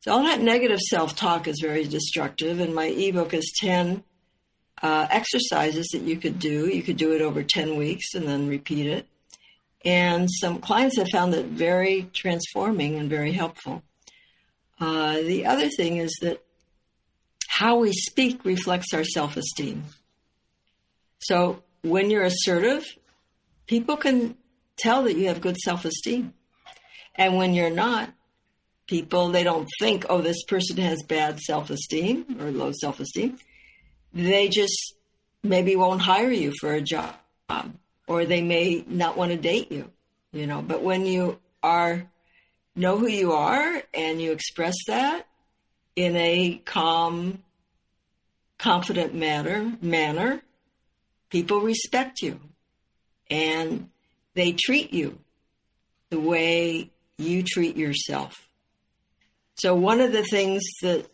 So 0.00 0.12
all 0.12 0.24
that 0.24 0.40
negative 0.40 0.80
self-talk 0.80 1.46
is 1.46 1.60
very 1.60 1.84
destructive. 1.84 2.60
And 2.60 2.74
my 2.74 2.86
ebook 2.86 3.32
is 3.32 3.52
10 3.60 4.02
uh, 4.82 5.06
exercises 5.10 5.88
that 5.92 6.02
you 6.02 6.16
could 6.16 6.38
do. 6.38 6.68
You 6.68 6.82
could 6.82 6.96
do 6.96 7.12
it 7.12 7.22
over 7.22 7.42
10 7.42 7.76
weeks 7.76 8.14
and 8.14 8.26
then 8.26 8.48
repeat 8.48 8.86
it. 8.86 9.06
And 9.84 10.28
some 10.30 10.60
clients 10.60 10.96
have 10.96 11.08
found 11.10 11.34
it 11.34 11.46
very 11.46 12.08
transforming 12.12 12.96
and 12.96 13.10
very 13.10 13.32
helpful. 13.32 13.82
Uh, 14.80 15.14
the 15.14 15.46
other 15.46 15.68
thing 15.68 15.96
is 15.96 16.16
that 16.22 16.42
how 17.48 17.78
we 17.78 17.92
speak 17.92 18.44
reflects 18.44 18.94
our 18.94 19.04
self 19.04 19.36
esteem. 19.36 19.84
So 21.18 21.62
when 21.82 22.10
you're 22.10 22.24
assertive, 22.24 22.84
people 23.66 23.96
can 23.96 24.36
tell 24.76 25.04
that 25.04 25.16
you 25.16 25.28
have 25.28 25.40
good 25.40 25.56
self 25.58 25.84
esteem. 25.84 26.34
And 27.14 27.36
when 27.36 27.54
you're 27.54 27.70
not, 27.70 28.12
people, 28.86 29.28
they 29.28 29.44
don't 29.44 29.68
think, 29.80 30.06
oh, 30.08 30.20
this 30.20 30.42
person 30.44 30.76
has 30.78 31.02
bad 31.02 31.40
self 31.40 31.70
esteem 31.70 32.38
or 32.40 32.50
low 32.50 32.72
self 32.72 33.00
esteem. 33.00 33.38
They 34.14 34.48
just 34.48 34.94
maybe 35.42 35.76
won't 35.76 36.02
hire 36.02 36.30
you 36.30 36.52
for 36.60 36.72
a 36.72 36.80
job 36.80 37.14
or 38.06 38.24
they 38.24 38.42
may 38.42 38.84
not 38.86 39.16
want 39.16 39.32
to 39.32 39.36
date 39.36 39.70
you, 39.70 39.90
you 40.32 40.46
know. 40.46 40.62
But 40.62 40.82
when 40.82 41.06
you 41.06 41.38
are 41.62 42.06
know 42.74 42.98
who 42.98 43.08
you 43.08 43.32
are 43.32 43.82
and 43.92 44.20
you 44.20 44.32
express 44.32 44.74
that 44.86 45.26
in 45.94 46.16
a 46.16 46.60
calm, 46.64 47.42
confident 48.58 49.14
manner, 49.14 49.76
manner, 49.80 50.42
people 51.30 51.60
respect 51.60 52.22
you 52.22 52.40
and 53.30 53.88
they 54.34 54.52
treat 54.52 54.92
you 54.92 55.18
the 56.10 56.20
way 56.20 56.90
you 57.18 57.42
treat 57.42 57.76
yourself. 57.76 58.48
So 59.56 59.74
one 59.74 60.00
of 60.00 60.12
the 60.12 60.24
things 60.24 60.62
that 60.82 61.06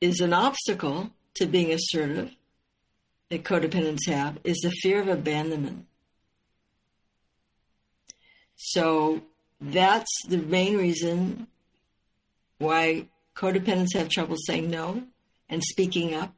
is 0.00 0.20
an 0.20 0.32
obstacle 0.32 1.10
to 1.36 1.46
being 1.46 1.72
assertive 1.72 2.30
that 3.28 3.44
codependents 3.44 4.06
have 4.06 4.38
is 4.44 4.58
the 4.58 4.70
fear 4.70 5.00
of 5.00 5.08
abandonment. 5.08 5.86
So 8.62 9.22
that's 9.58 10.10
the 10.28 10.36
main 10.36 10.76
reason 10.76 11.46
why 12.58 13.06
codependents 13.34 13.94
have 13.94 14.10
trouble 14.10 14.36
saying 14.36 14.68
no 14.68 15.04
and 15.48 15.62
speaking 15.64 16.14
up. 16.14 16.34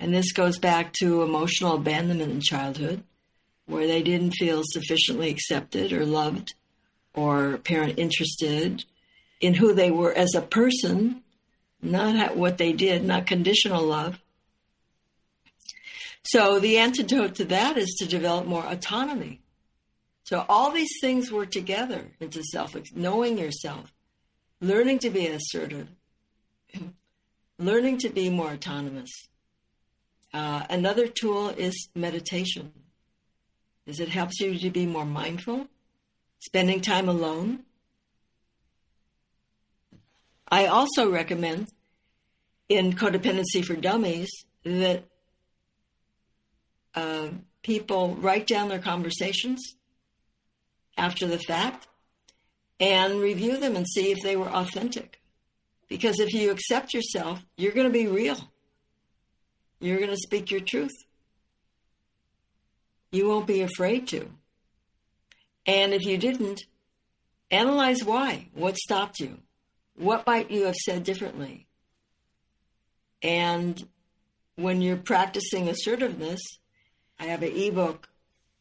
And 0.00 0.12
this 0.12 0.32
goes 0.32 0.58
back 0.58 0.92
to 0.94 1.22
emotional 1.22 1.76
abandonment 1.76 2.32
in 2.32 2.40
childhood, 2.40 3.04
where 3.66 3.86
they 3.86 4.02
didn't 4.02 4.32
feel 4.32 4.62
sufficiently 4.64 5.30
accepted 5.30 5.92
or 5.92 6.04
loved 6.04 6.54
or 7.14 7.58
parent 7.58 7.96
interested 7.96 8.84
in 9.40 9.54
who 9.54 9.72
they 9.72 9.92
were 9.92 10.12
as 10.12 10.34
a 10.34 10.42
person, 10.42 11.22
not 11.80 12.36
what 12.36 12.58
they 12.58 12.72
did, 12.72 13.04
not 13.04 13.24
conditional 13.24 13.84
love. 13.84 14.18
So 16.24 16.58
the 16.58 16.76
antidote 16.78 17.36
to 17.36 17.44
that 17.44 17.78
is 17.78 17.94
to 18.00 18.06
develop 18.06 18.46
more 18.46 18.66
autonomy 18.66 19.40
so 20.26 20.44
all 20.48 20.72
these 20.72 20.90
things 21.00 21.30
work 21.30 21.52
together 21.52 22.04
into 22.18 22.42
self, 22.42 22.74
knowing 22.96 23.38
yourself, 23.38 23.92
learning 24.60 24.98
to 24.98 25.10
be 25.10 25.28
assertive, 25.28 25.86
learning 27.60 27.98
to 27.98 28.08
be 28.08 28.28
more 28.28 28.50
autonomous. 28.50 29.10
Uh, 30.34 30.66
another 30.68 31.06
tool 31.06 31.50
is 31.50 31.88
meditation, 31.94 32.72
is 33.86 34.00
it 34.00 34.08
helps 34.08 34.40
you 34.40 34.58
to 34.58 34.68
be 34.68 34.84
more 34.84 35.04
mindful, 35.04 35.68
spending 36.40 36.80
time 36.80 37.08
alone. 37.08 37.60
I 40.48 40.66
also 40.66 41.08
recommend 41.08 41.68
in 42.68 42.94
Codependency 42.94 43.64
for 43.64 43.76
Dummies 43.76 44.44
that 44.64 45.04
uh, 46.96 47.28
people 47.62 48.16
write 48.16 48.48
down 48.48 48.68
their 48.68 48.80
conversations 48.80 49.75
after 50.96 51.26
the 51.26 51.38
fact 51.38 51.86
and 52.78 53.20
review 53.20 53.58
them 53.58 53.76
and 53.76 53.86
see 53.86 54.10
if 54.10 54.22
they 54.22 54.36
were 54.36 54.48
authentic. 54.48 55.20
Because 55.88 56.18
if 56.18 56.32
you 56.32 56.50
accept 56.50 56.94
yourself, 56.94 57.44
you're 57.56 57.72
going 57.72 57.86
to 57.86 57.92
be 57.92 58.06
real. 58.06 58.36
You're 59.80 59.98
going 59.98 60.10
to 60.10 60.16
speak 60.16 60.50
your 60.50 60.60
truth. 60.60 60.96
You 63.12 63.28
won't 63.28 63.46
be 63.46 63.62
afraid 63.62 64.08
to. 64.08 64.30
And 65.66 65.94
if 65.94 66.02
you 66.02 66.18
didn't, 66.18 66.64
analyze 67.50 68.04
why. 68.04 68.48
What 68.54 68.76
stopped 68.76 69.20
you? 69.20 69.38
What 69.96 70.26
might 70.26 70.50
you 70.50 70.64
have 70.64 70.74
said 70.74 71.04
differently? 71.04 71.66
And 73.22 73.88
when 74.56 74.82
you're 74.82 74.96
practicing 74.96 75.68
assertiveness, 75.68 76.40
I 77.18 77.24
have 77.24 77.42
an 77.42 77.56
ebook 77.56 78.08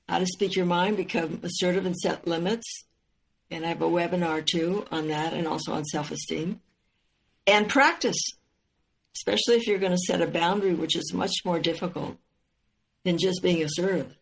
how 0.07 0.19
to 0.19 0.25
Speak 0.25 0.55
Your 0.55 0.65
Mind, 0.65 0.97
Become 0.97 1.39
Assertive 1.43 1.85
and 1.85 1.95
Set 1.95 2.27
Limits. 2.27 2.85
And 3.51 3.65
I 3.65 3.69
have 3.69 3.81
a 3.81 3.89
webinar 3.89 4.45
too 4.45 4.85
on 4.91 5.07
that 5.09 5.33
and 5.33 5.47
also 5.47 5.73
on 5.73 5.85
self 5.85 6.11
esteem. 6.11 6.61
And 7.47 7.69
practice, 7.69 8.17
especially 9.15 9.55
if 9.55 9.67
you're 9.67 9.79
going 9.79 9.91
to 9.91 9.97
set 9.97 10.21
a 10.21 10.27
boundary, 10.27 10.73
which 10.73 10.95
is 10.95 11.13
much 11.13 11.33
more 11.45 11.59
difficult 11.59 12.17
than 13.03 13.17
just 13.17 13.41
being 13.43 13.63
assertive. 13.63 14.15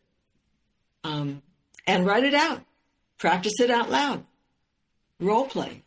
Um, 1.04 1.42
and 1.88 2.06
write 2.06 2.24
it 2.24 2.34
out, 2.34 2.64
practice 3.18 3.60
it 3.60 3.70
out 3.70 3.90
loud, 3.90 4.26
role 5.20 5.46
play. 5.46 5.84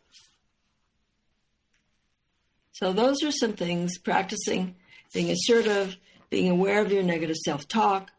So, 2.73 2.93
those 2.93 3.23
are 3.23 3.31
some 3.31 3.53
things 3.53 3.97
practicing 3.97 4.75
being 5.13 5.31
assertive, 5.31 5.97
being 6.29 6.51
aware 6.51 6.81
of 6.81 6.91
your 6.91 7.01
negative 7.03 7.37
self 7.37 7.67
talk, 7.67 8.11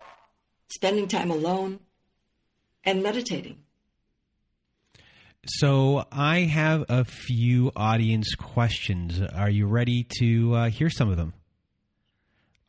spending 0.68 1.09
time 1.09 1.31
alone, 1.31 1.81
and 2.85 3.02
meditating. 3.02 3.59
So, 5.46 6.04
I 6.12 6.40
have 6.40 6.85
a 6.88 7.04
few 7.04 7.72
audience 7.74 8.35
questions. 8.35 9.20
Are 9.20 9.48
you 9.48 9.66
ready 9.66 10.07
to 10.18 10.54
uh, 10.54 10.68
hear 10.68 10.90
some 10.90 11.11
of 11.11 11.16
them? 11.16 11.33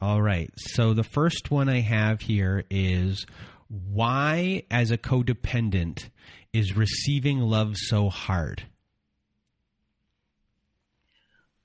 All 0.02 0.22
right. 0.22 0.50
So, 0.56 0.94
the 0.94 1.04
first 1.04 1.52
one 1.52 1.68
I 1.68 1.82
have 1.82 2.22
here 2.22 2.64
is 2.70 3.26
why, 3.68 4.64
as 4.72 4.92
a 4.92 4.98
codependent, 4.98 6.10
is 6.54 6.76
receiving 6.76 7.40
love 7.40 7.76
so 7.76 8.10
hard? 8.10 8.64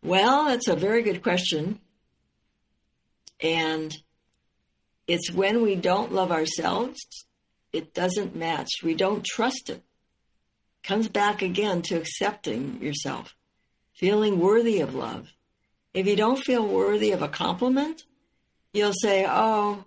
Well, 0.03 0.47
that's 0.47 0.69
a 0.69 0.77
very 0.77 1.03
good 1.03 1.23
question. 1.23 1.81
And 3.41 3.97
it's 5.07 5.31
when 5.31 5.63
we 5.63 5.77
don't 5.77 6.13
love 6.13 6.33
ourselves, 6.33 7.01
it 7.73 7.93
doesn't 7.93 8.37
match. 8.37 8.71
We 8.83 8.95
don't 8.95 9.25
trust 9.25 9.69
it. 9.69 9.83
Comes 10.83 11.09
back 11.09 11.43
again 11.43 11.83
to 11.83 11.97
accepting 11.97 12.81
yourself, 12.83 13.35
feeling 13.95 14.39
worthy 14.39 14.81
of 14.81 14.95
love. 14.95 15.29
If 15.93 16.07
you 16.07 16.17
don't 16.17 16.43
feel 16.43 16.67
worthy 16.67 17.13
of 17.13 17.23
a 17.23 17.29
compliment, 17.29 18.05
you'll 18.73 18.93
say, 18.93 19.25
"Oh, 19.29 19.85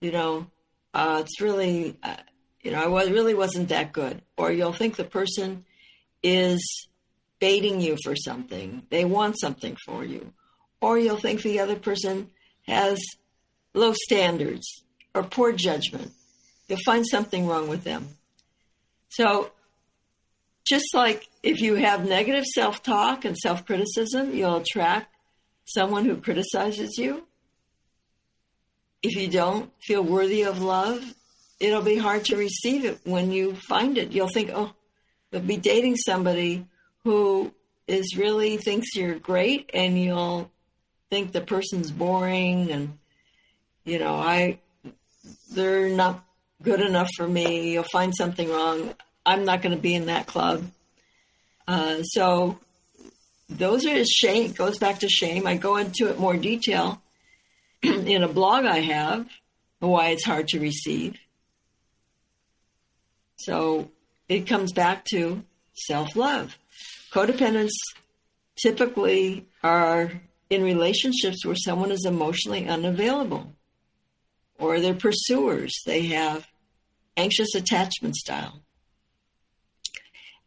you 0.00 0.12
know, 0.12 0.46
uh, 0.94 1.22
it's 1.24 1.40
really, 1.40 1.96
uh, 2.02 2.16
you 2.62 2.70
know, 2.70 2.82
I 2.82 2.86
was, 2.86 3.10
really 3.10 3.34
wasn't 3.34 3.70
that 3.70 3.92
good," 3.92 4.22
or 4.36 4.52
you'll 4.52 4.72
think 4.72 4.96
the 4.96 5.04
person 5.04 5.64
is 6.22 6.88
baiting 7.38 7.80
you 7.80 7.96
for 8.04 8.14
something. 8.16 8.86
They 8.90 9.04
want 9.04 9.38
something 9.40 9.76
for 9.84 10.04
you, 10.04 10.32
or 10.80 10.98
you'll 10.98 11.16
think 11.16 11.42
the 11.42 11.60
other 11.60 11.76
person 11.76 12.30
has 12.66 13.00
low 13.74 13.92
standards, 13.92 14.84
or 15.14 15.22
poor 15.22 15.52
judgment. 15.52 16.12
You'll 16.68 16.78
find 16.84 17.06
something 17.06 17.46
wrong 17.46 17.68
with 17.68 17.84
them. 17.84 18.08
So, 19.08 19.50
just 20.66 20.94
like 20.94 21.28
if 21.42 21.60
you 21.60 21.76
have 21.76 22.06
negative 22.06 22.44
self 22.44 22.82
talk 22.82 23.24
and 23.24 23.36
self 23.36 23.64
criticism, 23.64 24.34
you'll 24.34 24.56
attract 24.56 25.14
someone 25.64 26.04
who 26.04 26.16
criticizes 26.16 26.98
you. 26.98 27.26
If 29.02 29.16
you 29.16 29.28
don't 29.28 29.70
feel 29.82 30.02
worthy 30.02 30.42
of 30.42 30.60
love, 30.60 31.02
it'll 31.60 31.82
be 31.82 31.96
hard 31.96 32.24
to 32.26 32.36
receive 32.36 32.84
it 32.84 32.98
when 33.04 33.30
you 33.32 33.54
find 33.54 33.96
it. 33.96 34.12
You'll 34.12 34.28
think, 34.28 34.50
oh, 34.52 34.72
you'll 35.30 35.42
be 35.42 35.56
dating 35.56 35.96
somebody 35.96 36.66
who 37.04 37.52
is 37.86 38.16
really 38.16 38.58
thinks 38.58 38.94
you're 38.94 39.18
great 39.18 39.70
and 39.72 39.98
you'll 39.98 40.50
think 41.10 41.32
the 41.32 41.40
person's 41.40 41.90
boring 41.90 42.70
and, 42.70 42.98
you 43.88 43.98
know, 43.98 44.16
I, 44.16 44.58
they're 45.50 45.88
not 45.88 46.22
good 46.62 46.80
enough 46.80 47.08
for 47.16 47.26
me. 47.26 47.72
You'll 47.72 47.84
find 47.84 48.14
something 48.14 48.50
wrong. 48.50 48.94
I'm 49.24 49.44
not 49.44 49.62
going 49.62 49.74
to 49.74 49.80
be 49.80 49.94
in 49.94 50.06
that 50.06 50.26
club. 50.26 50.70
Uh, 51.66 52.02
so 52.02 52.58
those 53.48 53.86
are 53.86 54.04
shame. 54.04 54.52
Goes 54.52 54.78
back 54.78 55.00
to 55.00 55.08
shame. 55.08 55.46
I 55.46 55.56
go 55.56 55.76
into 55.76 56.08
it 56.10 56.18
more 56.18 56.36
detail 56.36 57.00
in 57.82 58.22
a 58.22 58.28
blog 58.28 58.66
I 58.66 58.80
have, 58.80 59.26
why 59.78 60.08
it's 60.08 60.24
hard 60.24 60.48
to 60.48 60.60
receive. 60.60 61.16
So 63.36 63.90
it 64.28 64.46
comes 64.46 64.72
back 64.72 65.04
to 65.12 65.42
self 65.74 66.14
love. 66.14 66.58
Codependents 67.12 67.72
typically 68.60 69.46
are 69.62 70.12
in 70.50 70.62
relationships 70.62 71.46
where 71.46 71.56
someone 71.56 71.90
is 71.90 72.04
emotionally 72.04 72.68
unavailable 72.68 73.54
or 74.58 74.80
they're 74.80 74.94
pursuers. 74.94 75.72
They 75.86 76.06
have 76.06 76.46
anxious 77.16 77.54
attachment 77.54 78.16
style. 78.16 78.60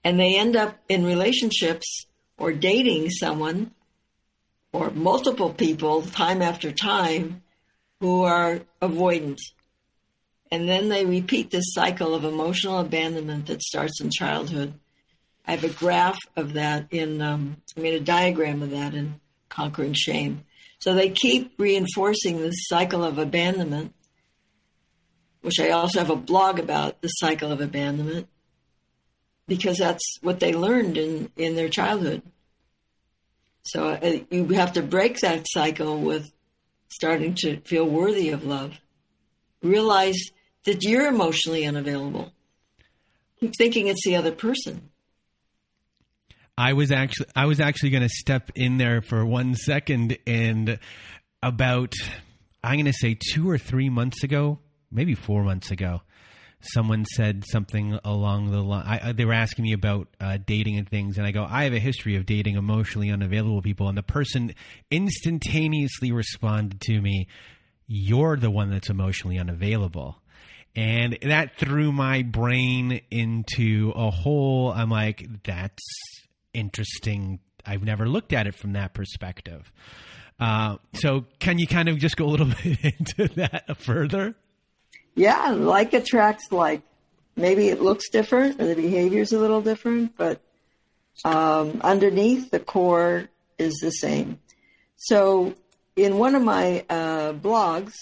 And 0.03 0.19
they 0.19 0.37
end 0.37 0.55
up 0.55 0.77
in 0.89 1.05
relationships 1.05 2.05
or 2.37 2.51
dating 2.53 3.09
someone 3.11 3.71
or 4.73 4.89
multiple 4.91 5.53
people 5.53 6.01
time 6.01 6.41
after 6.41 6.71
time 6.71 7.43
who 7.99 8.23
are 8.23 8.61
avoidant. 8.81 9.37
And 10.51 10.67
then 10.67 10.89
they 10.89 11.05
repeat 11.05 11.51
this 11.51 11.73
cycle 11.73 12.13
of 12.13 12.25
emotional 12.25 12.79
abandonment 12.79 13.45
that 13.47 13.61
starts 13.61 14.01
in 14.01 14.09
childhood. 14.09 14.73
I 15.47 15.51
have 15.51 15.63
a 15.63 15.69
graph 15.69 16.19
of 16.35 16.53
that 16.53 16.87
in, 16.91 17.21
um, 17.21 17.57
I 17.77 17.81
made 17.81 17.93
a 17.93 18.03
diagram 18.03 18.61
of 18.61 18.71
that 18.71 18.93
in 18.93 19.19
Conquering 19.49 19.93
Shame. 19.93 20.43
So 20.79 20.93
they 20.93 21.09
keep 21.09 21.53
reinforcing 21.57 22.39
this 22.39 22.67
cycle 22.67 23.03
of 23.03 23.17
abandonment, 23.17 23.93
which 25.41 25.59
I 25.59 25.69
also 25.69 25.99
have 25.99 26.09
a 26.09 26.15
blog 26.15 26.59
about 26.59 27.01
the 27.01 27.07
cycle 27.07 27.51
of 27.51 27.61
abandonment, 27.61 28.27
because 29.47 29.77
that's 29.77 30.17
what 30.21 30.39
they 30.39 30.53
learned 30.53 30.97
in, 30.97 31.31
in 31.35 31.55
their 31.55 31.69
childhood. 31.69 32.21
So 33.63 33.89
uh, 33.89 34.19
you 34.29 34.45
have 34.49 34.73
to 34.73 34.81
break 34.81 35.19
that 35.19 35.45
cycle 35.49 35.99
with 36.01 36.31
starting 36.89 37.35
to 37.39 37.59
feel 37.61 37.85
worthy 37.85 38.29
of 38.29 38.43
love. 38.43 38.79
Realize 39.61 40.17
that 40.65 40.83
you're 40.83 41.07
emotionally 41.07 41.65
unavailable. 41.65 42.31
Keep 43.39 43.53
thinking 43.57 43.87
it's 43.87 44.03
the 44.05 44.15
other 44.15 44.31
person. 44.31 44.89
I 46.57 46.73
was 46.73 46.91
actually 46.91 47.27
I 47.35 47.45
was 47.45 47.59
actually 47.59 47.91
going 47.91 48.03
to 48.03 48.09
step 48.09 48.51
in 48.55 48.77
there 48.77 49.01
for 49.01 49.25
one 49.25 49.55
second 49.55 50.17
and 50.27 50.77
about 51.41 51.93
I'm 52.63 52.75
going 52.75 52.85
to 52.85 52.93
say 52.93 53.17
2 53.33 53.49
or 53.49 53.57
3 53.57 53.89
months 53.89 54.23
ago, 54.23 54.59
maybe 54.91 55.15
4 55.15 55.43
months 55.43 55.71
ago, 55.71 56.01
someone 56.61 57.05
said 57.05 57.43
something 57.45 57.99
along 58.03 58.51
the 58.51 58.61
line. 58.61 59.15
they 59.15 59.25
were 59.25 59.33
asking 59.33 59.63
me 59.63 59.73
about 59.73 60.07
uh, 60.19 60.37
dating 60.45 60.77
and 60.77 60.87
things, 60.87 61.17
and 61.17 61.25
I 61.25 61.31
go, 61.31 61.45
I 61.49 61.63
have 61.63 61.73
a 61.73 61.79
history 61.79 62.15
of 62.15 62.25
dating 62.25 62.55
emotionally 62.55 63.09
unavailable 63.09 63.61
people, 63.61 63.87
and 63.89 63.97
the 63.97 64.03
person 64.03 64.53
instantaneously 64.89 66.11
responded 66.11 66.81
to 66.81 67.01
me, 67.01 67.27
"You're 67.87 68.37
the 68.37 68.51
one 68.51 68.69
that's 68.69 68.89
emotionally 68.89 69.39
unavailable." 69.39 70.21
And 70.75 71.17
that 71.23 71.57
threw 71.57 71.91
my 71.91 72.21
brain 72.21 73.01
into 73.11 73.91
a 73.93 74.09
hole. 74.09 74.71
I'm 74.71 74.89
like, 74.89 75.27
that's 75.43 75.83
interesting. 76.53 77.39
I've 77.65 77.83
never 77.83 78.07
looked 78.07 78.31
at 78.31 78.47
it 78.47 78.55
from 78.55 78.73
that 78.73 78.93
perspective. 78.93 79.71
Uh, 80.39 80.77
so, 80.93 81.25
can 81.39 81.59
you 81.59 81.67
kind 81.67 81.89
of 81.89 81.97
just 81.97 82.15
go 82.15 82.25
a 82.25 82.31
little 82.31 82.47
bit 82.63 82.79
into 82.83 83.27
that 83.35 83.77
further? 83.77 84.35
Yeah, 85.15 85.51
like 85.51 85.93
attracts 85.93 86.51
like. 86.51 86.81
Maybe 87.35 87.69
it 87.69 87.81
looks 87.81 88.09
different 88.09 88.59
or 88.59 88.65
the 88.65 88.75
behavior's 88.75 89.31
a 89.31 89.39
little 89.39 89.61
different, 89.61 90.17
but 90.17 90.41
um, 91.23 91.79
underneath 91.81 92.51
the 92.51 92.59
core 92.59 93.29
is 93.57 93.75
the 93.81 93.89
same. 93.89 94.39
So, 94.97 95.55
in 95.95 96.17
one 96.17 96.35
of 96.35 96.43
my 96.43 96.85
uh, 96.89 97.31
blogs, 97.31 97.93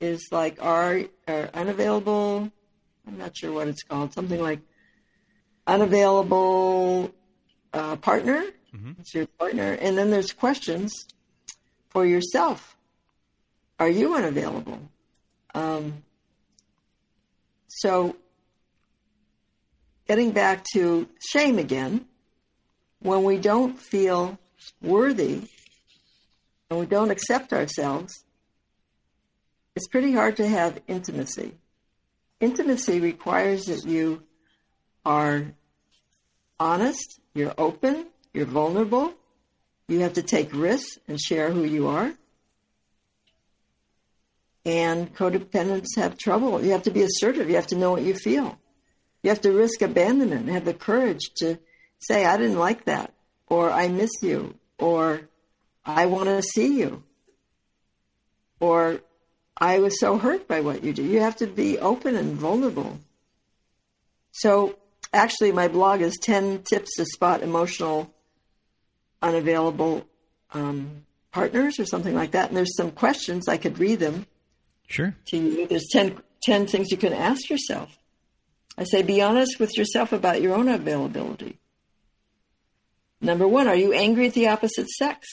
is 0.00 0.28
like 0.30 0.62
are, 0.62 1.02
are 1.26 1.50
unavailable. 1.54 2.50
I'm 3.06 3.18
not 3.18 3.36
sure 3.36 3.52
what 3.52 3.68
it's 3.68 3.82
called. 3.82 4.12
Something 4.12 4.40
like 4.40 4.60
unavailable 5.66 7.12
uh, 7.72 7.96
partner. 7.96 8.44
Mm-hmm. 8.74 8.92
It's 9.00 9.14
your 9.14 9.26
partner, 9.26 9.72
and 9.72 9.96
then 9.96 10.10
there's 10.10 10.32
questions 10.32 11.06
for 11.88 12.04
yourself. 12.04 12.76
Are 13.78 13.88
you 13.88 14.14
unavailable? 14.14 14.80
Um, 15.54 16.04
so, 17.68 18.16
getting 20.06 20.32
back 20.32 20.64
to 20.72 21.08
shame 21.32 21.58
again, 21.58 22.06
when 23.00 23.22
we 23.24 23.38
don't 23.38 23.78
feel 23.78 24.38
worthy 24.82 25.42
and 26.70 26.80
we 26.80 26.86
don't 26.86 27.10
accept 27.10 27.52
ourselves, 27.52 28.24
it's 29.76 29.86
pretty 29.86 30.12
hard 30.12 30.38
to 30.38 30.48
have 30.48 30.80
intimacy. 30.88 31.52
Intimacy 32.40 33.00
requires 33.00 33.66
that 33.66 33.84
you 33.84 34.22
are 35.04 35.52
honest, 36.58 37.20
you're 37.34 37.54
open, 37.58 38.06
you're 38.32 38.46
vulnerable, 38.46 39.12
you 39.88 40.00
have 40.00 40.14
to 40.14 40.22
take 40.22 40.54
risks 40.54 40.98
and 41.06 41.20
share 41.20 41.50
who 41.50 41.64
you 41.64 41.86
are 41.86 42.12
and 44.68 45.14
codependents 45.14 45.96
have 45.96 46.18
trouble. 46.18 46.62
You 46.62 46.72
have 46.72 46.82
to 46.82 46.90
be 46.90 47.02
assertive. 47.02 47.48
You 47.48 47.56
have 47.56 47.68
to 47.68 47.76
know 47.76 47.92
what 47.92 48.02
you 48.02 48.12
feel. 48.12 48.58
You 49.22 49.30
have 49.30 49.40
to 49.40 49.52
risk 49.52 49.80
abandonment 49.80 50.42
and 50.42 50.50
have 50.50 50.66
the 50.66 50.74
courage 50.74 51.22
to 51.36 51.58
say, 52.00 52.26
I 52.26 52.36
didn't 52.36 52.58
like 52.58 52.84
that, 52.84 53.14
or 53.46 53.70
I 53.70 53.88
miss 53.88 54.10
you, 54.20 54.54
or 54.78 55.22
I 55.86 56.04
want 56.04 56.26
to 56.26 56.42
see 56.42 56.78
you, 56.78 57.02
or 58.60 59.00
I 59.56 59.78
was 59.78 59.98
so 59.98 60.18
hurt 60.18 60.46
by 60.46 60.60
what 60.60 60.84
you 60.84 60.92
did. 60.92 61.06
You 61.06 61.20
have 61.20 61.36
to 61.36 61.46
be 61.46 61.78
open 61.78 62.14
and 62.14 62.36
vulnerable. 62.36 62.98
So, 64.32 64.78
actually, 65.14 65.52
my 65.52 65.68
blog 65.68 66.02
is 66.02 66.18
10 66.22 66.64
tips 66.64 66.90
to 66.96 67.06
spot 67.06 67.42
emotional, 67.42 68.12
unavailable 69.22 70.06
um, 70.52 71.06
partners 71.32 71.80
or 71.80 71.86
something 71.86 72.14
like 72.14 72.32
that. 72.32 72.48
And 72.48 72.56
there's 72.56 72.76
some 72.76 72.90
questions. 72.90 73.48
I 73.48 73.56
could 73.56 73.78
read 73.78 73.98
them 73.98 74.26
Sure. 74.88 75.14
There's 75.30 75.86
10, 75.92 76.18
10 76.42 76.66
things 76.66 76.90
you 76.90 76.96
can 76.96 77.12
ask 77.12 77.48
yourself. 77.48 77.96
I 78.76 78.84
say, 78.84 79.02
be 79.02 79.20
honest 79.20 79.60
with 79.60 79.76
yourself 79.76 80.12
about 80.12 80.40
your 80.40 80.54
own 80.54 80.68
availability. 80.68 81.58
Number 83.20 83.46
one, 83.46 83.68
are 83.68 83.74
you 83.74 83.92
angry 83.92 84.26
at 84.26 84.34
the 84.34 84.48
opposite 84.48 84.88
sex? 84.88 85.26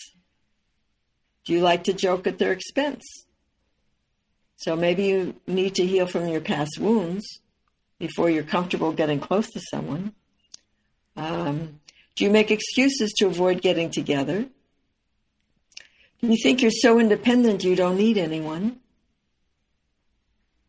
Do 1.46 1.54
you 1.54 1.62
like 1.62 1.84
to 1.86 1.94
joke 1.94 2.28
at 2.28 2.38
their 2.38 2.52
expense? 2.52 3.04
So 4.58 4.76
maybe 4.76 5.06
you 5.06 5.36
need 5.48 5.76
to 5.76 5.86
heal 5.86 6.08
from 6.08 6.28
your 6.28 6.42
past 6.42 6.80
wounds 6.80 7.24
before 8.00 8.30
you're 8.30 8.44
comfortable 8.44 8.92
getting 8.92 9.20
close 9.20 9.50
to 9.52 9.62
someone. 9.72 10.14
Um, 11.16 11.80
do 12.16 12.24
you 12.24 12.30
make 12.30 12.52
excuses 12.52 13.14
to 13.18 13.28
avoid 13.28 13.62
getting 13.62 13.92
together? 13.92 14.48
Do 16.22 16.28
you 16.28 16.38
think 16.42 16.62
you're 16.62 16.72
so 16.72 17.00
independent 17.00 17.64
you 17.64 17.76
don't 17.76 17.98
need 17.98 18.18
anyone? 18.18 18.80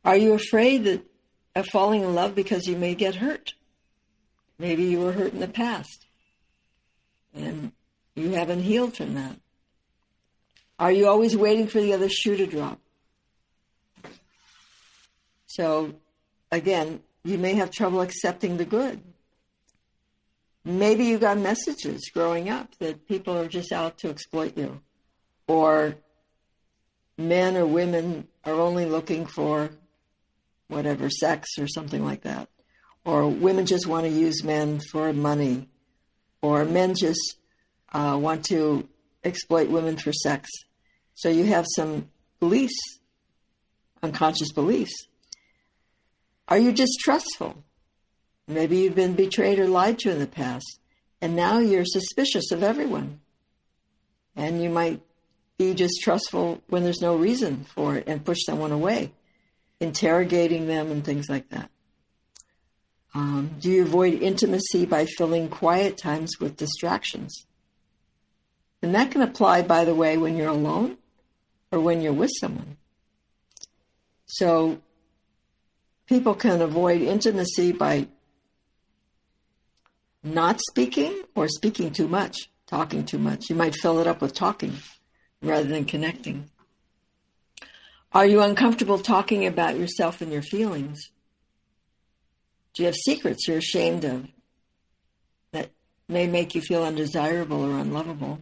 Are 0.06 0.16
you 0.16 0.34
afraid 0.34 0.84
that, 0.84 1.04
of 1.56 1.66
falling 1.66 2.02
in 2.02 2.14
love 2.14 2.36
because 2.36 2.68
you 2.68 2.76
may 2.76 2.94
get 2.94 3.16
hurt? 3.16 3.54
Maybe 4.56 4.84
you 4.84 5.00
were 5.00 5.12
hurt 5.12 5.32
in 5.32 5.40
the 5.40 5.48
past 5.48 6.06
and 7.34 7.72
you 8.14 8.30
haven't 8.30 8.62
healed 8.62 8.96
from 8.96 9.14
that. 9.14 9.36
Are 10.78 10.92
you 10.92 11.08
always 11.08 11.36
waiting 11.36 11.66
for 11.66 11.80
the 11.80 11.92
other 11.92 12.08
shoe 12.08 12.36
to 12.36 12.46
drop? 12.46 12.78
So, 15.48 15.94
again, 16.52 17.00
you 17.24 17.36
may 17.36 17.54
have 17.54 17.72
trouble 17.72 18.00
accepting 18.00 18.58
the 18.58 18.64
good. 18.64 19.00
Maybe 20.64 21.06
you 21.06 21.18
got 21.18 21.38
messages 21.38 22.10
growing 22.14 22.48
up 22.48 22.76
that 22.78 23.08
people 23.08 23.36
are 23.36 23.48
just 23.48 23.72
out 23.72 23.98
to 23.98 24.10
exploit 24.10 24.56
you, 24.56 24.80
or 25.48 25.96
men 27.18 27.56
or 27.56 27.66
women 27.66 28.28
are 28.44 28.54
only 28.54 28.84
looking 28.84 29.26
for 29.26 29.70
whatever, 30.68 31.10
sex 31.10 31.48
or 31.58 31.66
something 31.66 32.04
like 32.04 32.22
that. 32.22 32.48
Or 33.04 33.28
women 33.28 33.66
just 33.66 33.86
want 33.86 34.04
to 34.04 34.10
use 34.10 34.42
men 34.42 34.80
for 34.90 35.12
money. 35.12 35.68
Or 36.42 36.64
men 36.64 36.94
just 36.94 37.38
uh, 37.92 38.18
want 38.20 38.44
to 38.46 38.88
exploit 39.24 39.68
women 39.68 39.96
for 39.96 40.12
sex. 40.12 40.48
So 41.14 41.28
you 41.28 41.44
have 41.44 41.66
some 41.74 42.08
beliefs, 42.40 42.98
unconscious 44.02 44.52
beliefs. 44.52 44.94
Are 46.48 46.58
you 46.58 46.72
distrustful? 46.72 47.62
Maybe 48.46 48.78
you've 48.78 48.94
been 48.94 49.14
betrayed 49.14 49.58
or 49.58 49.66
lied 49.66 49.98
to 50.00 50.10
in 50.10 50.20
the 50.20 50.26
past, 50.26 50.78
and 51.20 51.34
now 51.34 51.58
you're 51.58 51.84
suspicious 51.84 52.52
of 52.52 52.62
everyone. 52.62 53.20
And 54.36 54.62
you 54.62 54.70
might 54.70 55.00
be 55.58 55.74
distrustful 55.74 56.62
when 56.68 56.84
there's 56.84 57.00
no 57.00 57.16
reason 57.16 57.64
for 57.64 57.96
it 57.96 58.04
and 58.06 58.24
push 58.24 58.38
someone 58.44 58.72
away, 58.72 59.12
interrogating 59.80 60.66
them 60.66 60.90
and 60.90 61.04
things 61.04 61.28
like 61.28 61.48
that? 61.50 61.70
Um, 63.14 63.56
do 63.60 63.70
you 63.70 63.82
avoid 63.82 64.22
intimacy 64.22 64.84
by 64.84 65.06
filling 65.06 65.48
quiet 65.48 65.96
times 65.96 66.38
with 66.38 66.56
distractions? 66.56 67.46
And 68.82 68.94
that 68.94 69.10
can 69.10 69.22
apply, 69.22 69.62
by 69.62 69.84
the 69.84 69.94
way, 69.94 70.18
when 70.18 70.36
you're 70.36 70.48
alone 70.50 70.98
or 71.72 71.80
when 71.80 72.02
you're 72.02 72.12
with 72.12 72.30
someone. 72.38 72.76
So 74.26 74.80
people 76.06 76.34
can 76.34 76.60
avoid 76.60 77.00
intimacy 77.00 77.72
by 77.72 78.08
not 80.22 80.60
speaking 80.68 81.22
or 81.34 81.48
speaking 81.48 81.92
too 81.92 82.08
much, 82.08 82.50
talking 82.66 83.04
too 83.04 83.18
much. 83.18 83.48
You 83.48 83.56
might 83.56 83.74
fill 83.76 83.98
it 84.00 84.06
up 84.06 84.20
with 84.20 84.34
talking 84.34 84.74
rather 85.40 85.68
than 85.68 85.84
connecting. 85.84 86.50
Are 88.16 88.24
you 88.24 88.40
uncomfortable 88.40 88.98
talking 88.98 89.44
about 89.44 89.78
yourself 89.78 90.22
and 90.22 90.32
your 90.32 90.40
feelings? 90.40 91.10
Do 92.72 92.82
you 92.82 92.86
have 92.86 92.94
secrets 92.94 93.46
you're 93.46 93.58
ashamed 93.58 94.06
of 94.06 94.26
that 95.52 95.70
may 96.08 96.26
make 96.26 96.54
you 96.54 96.62
feel 96.62 96.82
undesirable 96.82 97.62
or 97.62 97.76
unlovable? 97.76 98.40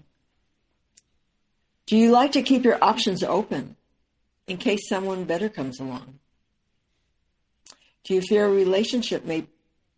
Do 1.86 1.96
you 1.96 2.12
like 2.12 2.30
to 2.32 2.42
keep 2.42 2.62
your 2.62 2.78
options 2.80 3.24
open 3.24 3.74
in 4.46 4.58
case 4.58 4.88
someone 4.88 5.24
better 5.24 5.48
comes 5.48 5.80
along? 5.80 6.20
Do 8.04 8.14
you 8.14 8.22
fear 8.22 8.46
a 8.46 8.50
relationship 8.50 9.24
may 9.24 9.48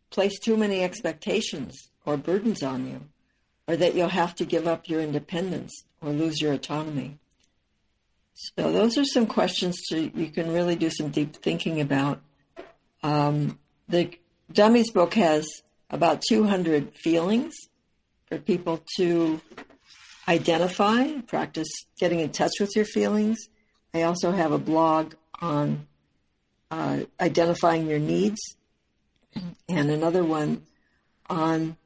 place 0.09 0.39
too 0.39 0.57
many 0.57 0.83
expectations 0.83 1.91
or 2.07 2.17
burdens 2.17 2.63
on 2.63 2.87
you, 2.87 3.03
or 3.69 3.77
that 3.77 3.95
you'll 3.95 4.09
have 4.09 4.35
to 4.37 4.47
give 4.47 4.67
up 4.67 4.89
your 4.89 5.03
independence 5.03 5.85
or 6.01 6.13
lose 6.13 6.41
your 6.41 6.55
autonomy? 6.55 7.19
So, 8.39 8.71
those 8.71 8.99
are 8.99 9.05
some 9.05 9.27
questions 9.27 9.81
to, 9.89 10.11
you 10.15 10.29
can 10.29 10.53
really 10.53 10.77
do 10.77 10.91
some 10.91 11.09
deep 11.09 11.37
thinking 11.37 11.81
about. 11.81 12.21
Um, 13.03 13.59
the 13.89 14.11
Dummies 14.53 14.91
book 14.91 15.15
has 15.15 15.49
about 15.89 16.21
200 16.29 16.95
feelings 16.95 17.55
for 18.27 18.37
people 18.37 18.83
to 18.99 19.41
identify, 20.29 21.13
practice 21.23 21.69
getting 21.99 22.21
in 22.21 22.31
touch 22.31 22.53
with 22.61 22.77
your 22.77 22.85
feelings. 22.85 23.39
I 23.95 24.03
also 24.03 24.33
have 24.33 24.53
a 24.53 24.59
blog 24.59 25.15
on 25.41 25.87
uh, 26.71 27.05
identifying 27.19 27.87
your 27.87 28.01
needs 28.01 28.41
and 29.67 29.91
another 29.91 30.25
one 30.25 30.63
on 31.31 31.79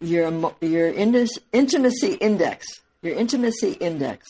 your 0.00 0.54
your 0.62 0.88
intimacy 0.88 2.14
index, 2.14 2.66
your 3.02 3.14
intimacy 3.14 3.72
index, 3.72 4.26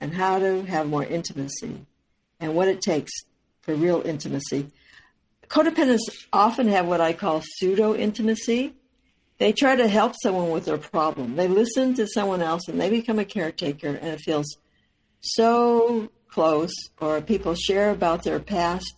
and 0.00 0.14
how 0.14 0.38
to 0.38 0.62
have 0.62 0.88
more 0.88 1.04
intimacy, 1.04 1.86
and 2.40 2.54
what 2.54 2.68
it 2.68 2.80
takes 2.80 3.12
for 3.62 3.74
real 3.74 4.02
intimacy. 4.04 4.68
Codependents 5.48 6.00
often 6.32 6.68
have 6.68 6.86
what 6.86 7.00
I 7.00 7.12
call 7.12 7.42
pseudo 7.42 7.94
intimacy. 7.94 8.74
They 9.38 9.52
try 9.52 9.76
to 9.76 9.88
help 9.88 10.14
someone 10.22 10.50
with 10.50 10.66
their 10.66 10.78
problem. 10.78 11.36
They 11.36 11.48
listen 11.48 11.94
to 11.94 12.06
someone 12.06 12.42
else 12.42 12.62
and 12.68 12.80
they 12.80 12.90
become 12.90 13.18
a 13.18 13.24
caretaker, 13.24 13.88
and 13.88 14.08
it 14.08 14.20
feels 14.20 14.56
so 15.20 16.10
close. 16.28 16.72
Or 17.00 17.20
people 17.20 17.54
share 17.54 17.90
about 17.90 18.24
their 18.24 18.40
past 18.40 18.94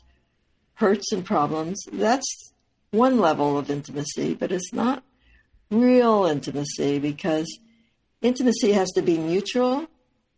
hurts 0.75 1.13
and 1.13 1.25
problems. 1.25 1.81
That's 1.93 2.53
one 2.91 3.21
level 3.21 3.59
of 3.59 3.71
intimacy, 3.71 4.35
but 4.35 4.51
it's 4.51 4.73
not 4.73 5.05
real 5.71 6.25
intimacy 6.25 6.99
because 6.99 7.47
intimacy 8.23 8.73
has 8.73 8.91
to 8.93 9.03
be 9.03 9.19
mutual 9.19 9.87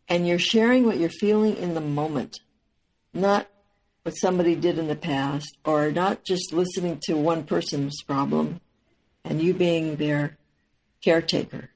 and 0.08 0.26
you're 0.26 0.38
sharing 0.38 0.84
what 0.84 0.98
you're 0.98 1.08
feeling 1.08 1.56
in 1.56 1.74
the 1.74 1.80
moment, 1.80 2.40
not 3.14 3.48
what 4.02 4.12
somebody 4.12 4.54
did 4.54 4.78
in 4.78 4.88
the 4.88 4.96
past, 4.96 5.56
or 5.64 5.90
not 5.92 6.24
just 6.24 6.52
listening 6.52 7.00
to 7.04 7.14
one 7.14 7.44
person's 7.44 8.02
problem 8.02 8.60
and 9.24 9.40
you 9.40 9.54
being 9.54 9.96
their 9.96 10.36
caretaker. 11.02 11.70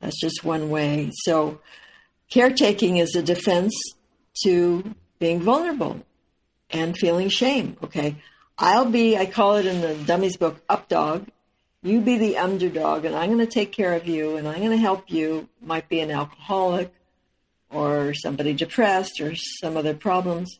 That's 0.00 0.20
just 0.20 0.44
one 0.44 0.68
way. 0.68 1.12
So, 1.24 1.60
caretaking 2.28 2.96
is 2.96 3.14
a 3.14 3.22
defense 3.22 3.72
to 4.44 4.94
being 5.18 5.40
vulnerable 5.40 6.04
and 6.70 6.96
feeling 6.96 7.28
shame. 7.28 7.76
Okay. 7.84 8.16
I'll 8.58 8.90
be, 8.90 9.16
I 9.16 9.26
call 9.26 9.56
it 9.56 9.66
in 9.66 9.80
the 9.80 9.94
dummies 10.04 10.36
book, 10.36 10.60
up 10.68 10.88
dog. 10.88 11.26
You 11.82 12.00
be 12.00 12.18
the 12.18 12.38
underdog, 12.38 13.04
and 13.04 13.14
I'm 13.14 13.32
going 13.32 13.44
to 13.44 13.46
take 13.46 13.72
care 13.72 13.94
of 13.94 14.06
you, 14.06 14.36
and 14.36 14.46
I'm 14.46 14.58
going 14.58 14.70
to 14.70 14.76
help 14.76 15.10
you. 15.10 15.48
Might 15.60 15.88
be 15.88 16.00
an 16.00 16.10
alcoholic 16.10 16.92
or 17.72 18.14
somebody 18.14 18.52
depressed 18.52 19.20
or 19.20 19.34
some 19.34 19.76
other 19.76 19.94
problems, 19.94 20.58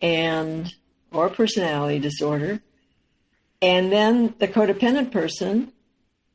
and 0.00 0.74
or 1.12 1.28
personality 1.28 1.98
disorder. 1.98 2.60
And 3.62 3.90
then 3.90 4.34
the 4.38 4.48
codependent 4.48 5.12
person 5.12 5.72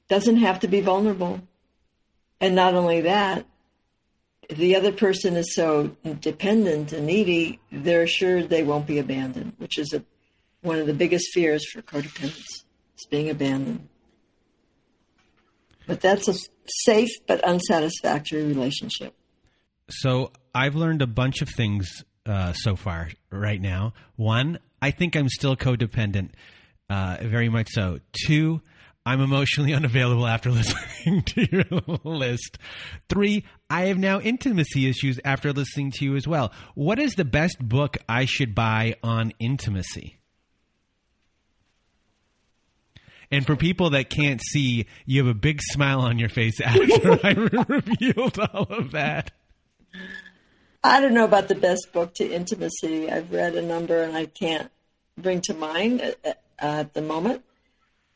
doesn't 0.07 0.37
have 0.37 0.61
to 0.61 0.67
be 0.67 0.81
vulnerable. 0.81 1.41
And 2.41 2.55
not 2.55 2.73
only 2.73 3.01
that, 3.01 3.45
the 4.49 4.75
other 4.75 4.91
person 4.91 5.35
is 5.35 5.53
so 5.53 5.95
dependent 6.21 6.91
and 6.91 7.05
needy, 7.05 7.59
they're 7.71 8.03
assured 8.03 8.49
they 8.49 8.63
won't 8.63 8.87
be 8.87 8.97
abandoned, 8.97 9.53
which 9.57 9.77
is 9.77 9.93
a, 9.93 10.03
one 10.61 10.79
of 10.79 10.87
the 10.87 10.93
biggest 10.93 11.27
fears 11.33 11.63
for 11.71 11.81
codependents, 11.83 12.63
is 12.97 13.05
being 13.11 13.29
abandoned. 13.29 13.87
But 15.85 16.01
that's 16.01 16.27
a 16.27 16.35
safe 16.65 17.09
but 17.27 17.43
unsatisfactory 17.43 18.43
relationship. 18.43 19.13
So 19.89 20.31
I've 20.53 20.75
learned 20.75 21.01
a 21.01 21.07
bunch 21.07 21.41
of 21.41 21.49
things 21.49 22.03
uh, 22.25 22.53
so 22.53 22.75
far 22.75 23.09
right 23.31 23.61
now. 23.61 23.93
One, 24.15 24.59
I 24.81 24.91
think 24.91 25.15
I'm 25.15 25.29
still 25.29 25.55
codependent, 25.55 26.31
uh, 26.89 27.17
very 27.21 27.49
much 27.49 27.69
so. 27.69 27.99
Two, 28.25 28.61
I'm 29.05 29.21
emotionally 29.21 29.73
unavailable 29.75 30.27
after 30.27 30.51
listening 30.51 31.23
to 31.23 31.47
your 31.51 31.63
list. 32.03 32.57
Three, 33.09 33.45
I 33.69 33.85
have 33.85 33.97
now 33.97 34.19
intimacy 34.19 34.87
issues 34.89 35.19
after 35.25 35.51
listening 35.51 35.91
to 35.95 36.05
you 36.05 36.15
as 36.15 36.27
well. 36.27 36.53
What 36.75 36.99
is 36.99 37.13
the 37.13 37.25
best 37.25 37.57
book 37.59 37.97
I 38.07 38.25
should 38.25 38.53
buy 38.53 38.95
on 39.03 39.33
intimacy? 39.39 40.17
And 43.31 43.45
for 43.45 43.55
people 43.55 43.91
that 43.91 44.09
can't 44.09 44.41
see, 44.41 44.87
you 45.05 45.23
have 45.23 45.29
a 45.29 45.37
big 45.37 45.61
smile 45.61 46.01
on 46.01 46.17
your 46.17 46.29
face 46.29 46.59
after 46.59 47.19
I 47.23 47.31
revealed 47.31 48.39
all 48.39 48.63
of 48.63 48.91
that. 48.91 49.31
I 50.83 51.01
don't 51.01 51.13
know 51.13 51.25
about 51.25 51.47
the 51.47 51.55
best 51.55 51.89
book 51.91 52.13
to 52.15 52.29
intimacy. 52.29 53.11
I've 53.11 53.31
read 53.31 53.55
a 53.55 53.61
number 53.61 54.01
and 54.01 54.15
I 54.15 54.25
can't 54.27 54.71
bring 55.17 55.41
to 55.41 55.53
mind 55.53 56.01
at, 56.01 56.41
at 56.57 56.93
the 56.93 57.01
moment. 57.01 57.43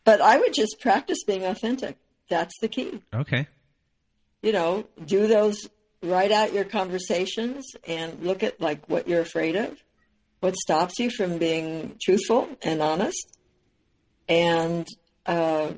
But 0.06 0.22
I 0.22 0.38
would 0.38 0.54
just 0.54 0.78
practice 0.80 1.24
being 1.26 1.46
authentic. 1.46 1.98
That's 2.30 2.54
the 2.62 2.68
key. 2.68 3.02
Okay. 3.14 3.48
You 4.42 4.52
know, 4.52 4.86
do 5.06 5.28
those, 5.28 5.70
write 6.02 6.32
out 6.32 6.54
your 6.54 6.66
conversations 6.66 7.66
and 7.88 8.24
look 8.24 8.44
at 8.44 8.60
like 8.60 8.88
what 8.90 9.08
you're 9.08 9.22
afraid 9.22 9.56
of, 9.56 9.78
what 10.40 10.56
stops 10.56 11.00
you 11.00 11.10
from 11.10 11.38
being 11.38 11.98
truthful 12.02 12.50
and 12.62 12.82
honest, 12.82 13.38
and 14.28 14.88
uh, 15.26 15.72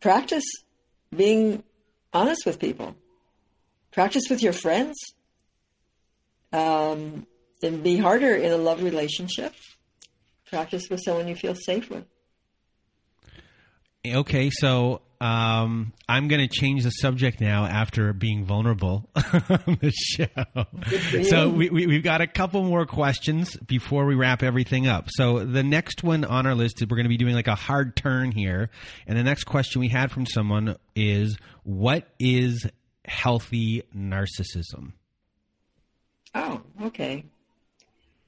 practice 0.00 0.44
being 1.14 1.62
honest 2.12 2.44
with 2.44 2.58
people. 2.58 2.94
Practice 3.98 4.30
with 4.30 4.44
your 4.44 4.52
friends. 4.52 4.96
Um, 6.52 7.26
then 7.60 7.82
be 7.82 7.96
harder 7.96 8.32
in 8.32 8.52
a 8.52 8.56
love 8.56 8.84
relationship. 8.84 9.52
Practice 10.48 10.88
with 10.88 11.02
someone 11.02 11.26
you 11.26 11.34
feel 11.34 11.56
safe 11.56 11.90
with. 11.90 12.04
Okay, 14.06 14.50
so 14.50 15.02
um, 15.20 15.92
I'm 16.08 16.28
going 16.28 16.40
to 16.40 16.46
change 16.46 16.84
the 16.84 16.90
subject 16.90 17.40
now 17.40 17.64
after 17.64 18.12
being 18.12 18.44
vulnerable 18.44 19.10
on 19.16 19.78
the 19.80 19.90
show. 19.92 21.24
So 21.24 21.48
we, 21.48 21.68
we, 21.68 21.94
have 21.94 22.04
got 22.04 22.20
a 22.20 22.28
couple 22.28 22.62
more 22.62 22.86
questions 22.86 23.56
before 23.56 24.06
we 24.06 24.14
wrap 24.14 24.44
everything 24.44 24.86
up. 24.86 25.08
So 25.10 25.44
the 25.44 25.64
next 25.64 26.04
one 26.04 26.24
on 26.24 26.46
our 26.46 26.54
list 26.54 26.80
is 26.80 26.86
we're 26.88 26.98
going 26.98 27.06
to 27.06 27.08
be 27.08 27.16
doing 27.16 27.34
like 27.34 27.48
a 27.48 27.56
hard 27.56 27.96
turn 27.96 28.30
here. 28.30 28.70
And 29.08 29.18
the 29.18 29.24
next 29.24 29.42
question 29.42 29.80
we 29.80 29.88
had 29.88 30.12
from 30.12 30.24
someone 30.24 30.76
is 30.94 31.36
what 31.64 32.06
is 32.20 32.64
healthy 33.08 33.82
narcissism? 33.96 34.92
Oh, 36.34 36.62
okay. 36.82 37.24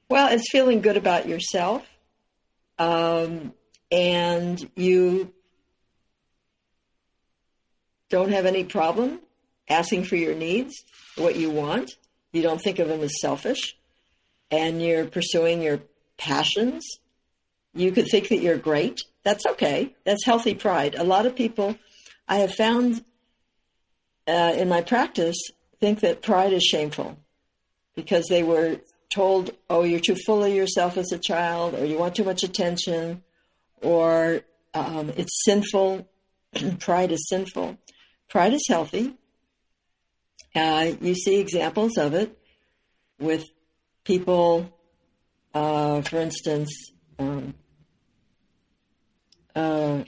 Well, 0.09 0.33
it's 0.33 0.51
feeling 0.51 0.81
good 0.81 0.97
about 0.97 1.28
yourself. 1.28 1.87
Um, 2.78 3.53
and 3.93 4.70
you 4.74 5.33
don't 8.09 8.33
have 8.33 8.47
any 8.47 8.64
problem 8.64 9.20
asking 9.68 10.05
for 10.05 10.16
your 10.16 10.35
needs, 10.35 10.74
what 11.16 11.37
you 11.37 11.51
want. 11.51 11.93
You 12.33 12.43
don't 12.43 12.61
think 12.61 12.78
of 12.78 12.89
them 12.89 13.03
as 13.03 13.20
selfish, 13.20 13.76
and 14.51 14.83
you're 14.83 15.07
pursuing 15.07 15.62
your 15.62 15.81
passions. 16.16 16.85
You 17.74 17.93
could 17.93 18.09
think 18.09 18.28
that 18.28 18.41
you're 18.41 18.59
great. 18.59 19.01
That's 19.22 19.45
okay. 19.47 19.95
That's 20.05 20.24
healthy 20.24 20.55
pride. 20.55 20.95
A 20.97 21.05
lot 21.05 21.26
of 21.26 21.37
people, 21.37 21.76
I 22.26 22.37
have 22.39 22.55
found 22.55 23.05
uh, 24.31 24.55
in 24.57 24.68
my 24.68 24.81
practice 24.81 25.37
think 25.81 26.01
that 26.01 26.22
pride 26.22 26.53
is 26.53 26.62
shameful 26.62 27.18
because 27.97 28.26
they 28.28 28.43
were 28.43 28.81
told, 29.12 29.51
oh, 29.68 29.83
you're 29.83 30.01
too 30.01 30.16
full 30.26 30.45
of 30.45 30.53
yourself 30.53 30.97
as 30.97 31.11
a 31.11 31.18
child, 31.18 31.74
or 31.74 31.85
you 31.85 31.99
want 31.99 32.14
too 32.14 32.24
much 32.24 32.45
attention, 32.45 33.22
or 33.83 34.43
um, 34.72 35.11
it's 35.16 35.45
sinful. 35.45 36.07
pride 36.78 37.11
is 37.11 37.28
sinful. 37.28 37.76
Pride 38.28 38.53
is 38.53 38.64
healthy. 38.68 39.14
Uh, 40.55 40.93
you 41.01 41.14
see 41.14 41.41
examples 41.41 41.97
of 41.97 42.14
it 42.14 42.39
with 43.18 43.45
people, 44.05 44.72
uh, 45.55 46.03
for 46.03 46.18
instance, 46.18 46.93
um, 47.18 47.55
uh, 49.55 50.05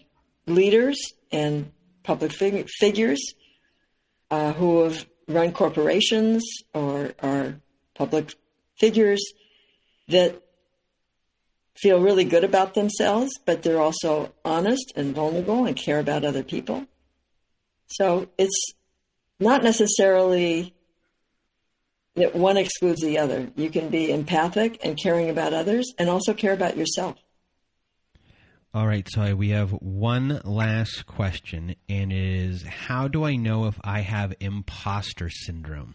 leaders 0.46 0.98
and 1.32 1.72
public 2.04 2.32
fig- 2.32 2.68
figures 2.68 3.34
uh, 4.32 4.54
who 4.54 4.82
have 4.82 5.06
run 5.28 5.52
corporations 5.52 6.42
or 6.72 7.12
are 7.22 7.60
public 7.94 8.34
figures 8.78 9.22
that 10.08 10.42
feel 11.76 12.00
really 12.00 12.24
good 12.24 12.42
about 12.42 12.72
themselves, 12.72 13.30
but 13.44 13.62
they're 13.62 13.80
also 13.80 14.32
honest 14.42 14.90
and 14.96 15.14
vulnerable 15.14 15.66
and 15.66 15.76
care 15.76 15.98
about 15.98 16.24
other 16.24 16.42
people. 16.42 16.86
So 17.88 18.30
it's 18.38 18.72
not 19.38 19.62
necessarily 19.62 20.74
that 22.14 22.34
one 22.34 22.56
excludes 22.56 23.02
the 23.02 23.18
other. 23.18 23.50
You 23.54 23.68
can 23.68 23.90
be 23.90 24.10
empathic 24.10 24.80
and 24.82 24.98
caring 24.98 25.28
about 25.28 25.52
others 25.52 25.92
and 25.98 26.08
also 26.08 26.32
care 26.32 26.54
about 26.54 26.78
yourself. 26.78 27.21
All 28.74 28.86
right, 28.86 29.06
so 29.06 29.36
we 29.36 29.50
have 29.50 29.70
one 29.70 30.40
last 30.44 31.04
question, 31.04 31.76
and 31.90 32.10
it 32.10 32.18
is 32.18 32.62
how 32.62 33.06
do 33.06 33.22
I 33.22 33.36
know 33.36 33.66
if 33.66 33.78
I 33.84 34.00
have 34.00 34.32
imposter 34.40 35.28
syndrome? 35.28 35.94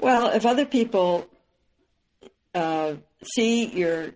Well, 0.00 0.30
if 0.30 0.44
other 0.44 0.66
people 0.66 1.28
uh, 2.56 2.94
see 3.36 3.66
your 3.66 4.14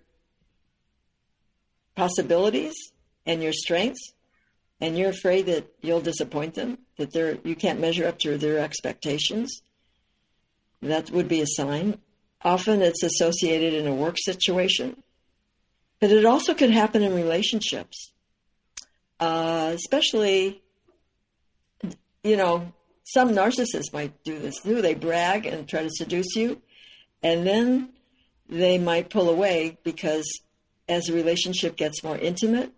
possibilities 1.94 2.74
and 3.24 3.40
your 3.40 3.52
strengths, 3.52 4.14
and 4.80 4.98
you're 4.98 5.10
afraid 5.10 5.46
that 5.46 5.72
you'll 5.80 6.00
disappoint 6.00 6.54
them, 6.54 6.78
that 6.96 7.12
they're 7.12 7.38
you 7.44 7.54
can't 7.54 7.78
measure 7.78 8.08
up 8.08 8.18
to 8.18 8.36
their 8.36 8.58
expectations, 8.58 9.62
that 10.82 11.12
would 11.12 11.28
be 11.28 11.40
a 11.40 11.46
sign. 11.46 12.00
Often 12.42 12.82
it's 12.82 13.04
associated 13.04 13.74
in 13.74 13.86
a 13.86 13.94
work 13.94 14.16
situation, 14.18 15.03
but 16.04 16.12
it 16.12 16.26
also 16.26 16.52
could 16.52 16.70
happen 16.70 17.02
in 17.02 17.14
relationships, 17.14 18.12
uh, 19.20 19.72
especially, 19.74 20.62
you 22.22 22.36
know, 22.36 22.70
some 23.04 23.30
narcissists 23.30 23.90
might 23.90 24.22
do 24.22 24.38
this 24.38 24.60
too. 24.60 24.82
They 24.82 24.92
brag 24.92 25.46
and 25.46 25.66
try 25.66 25.82
to 25.82 25.88
seduce 25.88 26.36
you, 26.36 26.60
and 27.22 27.46
then 27.46 27.88
they 28.50 28.76
might 28.76 29.08
pull 29.08 29.30
away 29.30 29.78
because 29.82 30.30
as 30.90 31.06
the 31.06 31.14
relationship 31.14 31.74
gets 31.74 32.04
more 32.04 32.18
intimate, 32.18 32.70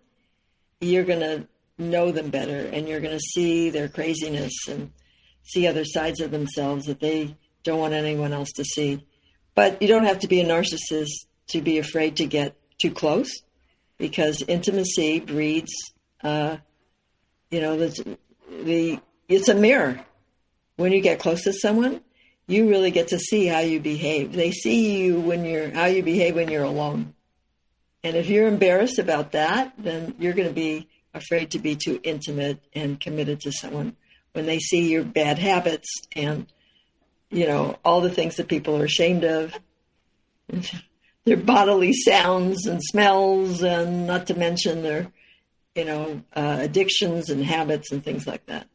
you're 0.79 1.03
going 1.03 1.19
to 1.19 1.49
know 1.77 2.13
them 2.13 2.29
better 2.29 2.69
and 2.71 2.87
you're 2.87 3.01
going 3.01 3.17
to 3.17 3.31
see 3.33 3.69
their 3.69 3.89
craziness 3.89 4.53
and 4.69 4.93
see 5.43 5.67
other 5.67 5.83
sides 5.83 6.21
of 6.21 6.31
themselves 6.31 6.85
that 6.85 7.01
they 7.01 7.35
don't 7.63 7.79
want 7.79 7.93
anyone 7.93 8.31
else 8.31 8.53
to 8.53 8.63
see. 8.63 9.05
But 9.53 9.81
you 9.81 9.89
don't 9.89 10.05
have 10.05 10.19
to 10.19 10.29
be 10.29 10.39
a 10.39 10.45
narcissist 10.45 11.25
to 11.47 11.61
be 11.61 11.77
afraid 11.77 12.15
to 12.15 12.25
get 12.25 12.55
too 12.79 12.91
close 12.91 13.29
because 13.97 14.43
intimacy 14.47 15.19
breeds, 15.19 15.73
uh, 16.23 16.57
you 17.49 17.61
know, 17.61 17.77
the, 17.77 18.17
the, 18.63 18.99
it's 19.27 19.49
a 19.49 19.55
mirror. 19.55 19.99
When 20.75 20.91
you 20.91 21.01
get 21.01 21.19
close 21.19 21.43
to 21.43 21.53
someone, 21.53 22.01
you 22.47 22.69
really 22.69 22.91
get 22.91 23.09
to 23.09 23.19
see 23.19 23.45
how 23.45 23.59
you 23.59 23.79
behave. 23.79 24.33
They 24.33 24.51
see 24.51 25.03
you 25.03 25.19
when 25.19 25.43
you're, 25.43 25.71
how 25.71 25.85
you 25.85 26.03
behave 26.03 26.35
when 26.35 26.49
you're 26.49 26.63
alone. 26.63 27.13
And 28.03 28.15
if 28.15 28.29
you're 28.29 28.47
embarrassed 28.47 28.99
about 28.99 29.31
that, 29.31 29.73
then 29.77 30.15
you're 30.19 30.33
going 30.33 30.47
to 30.47 30.53
be 30.53 30.87
afraid 31.13 31.51
to 31.51 31.59
be 31.59 31.75
too 31.75 31.99
intimate 32.03 32.59
and 32.73 32.99
committed 32.99 33.41
to 33.41 33.51
someone 33.51 33.95
when 34.33 34.45
they 34.45 34.59
see 34.59 34.89
your 34.89 35.03
bad 35.03 35.39
habits 35.39 35.89
and 36.15 36.45
you 37.29 37.47
know 37.47 37.77
all 37.83 38.01
the 38.01 38.09
things 38.09 38.35
that 38.35 38.47
people 38.47 38.77
are 38.77 38.85
ashamed 38.85 39.23
of 39.23 39.53
their 41.27 41.35
bodily 41.35 41.91
sounds 41.91 42.65
and 42.65 42.81
smells 42.81 43.61
and 43.61 44.07
not 44.07 44.27
to 44.27 44.33
mention 44.33 44.81
their 44.81 45.11
you 45.75 45.83
know 45.83 46.21
uh, 46.33 46.59
addictions 46.61 47.29
and 47.29 47.43
habits 47.43 47.91
and 47.91 48.01
things 48.01 48.25
like 48.25 48.45
that. 48.45 48.65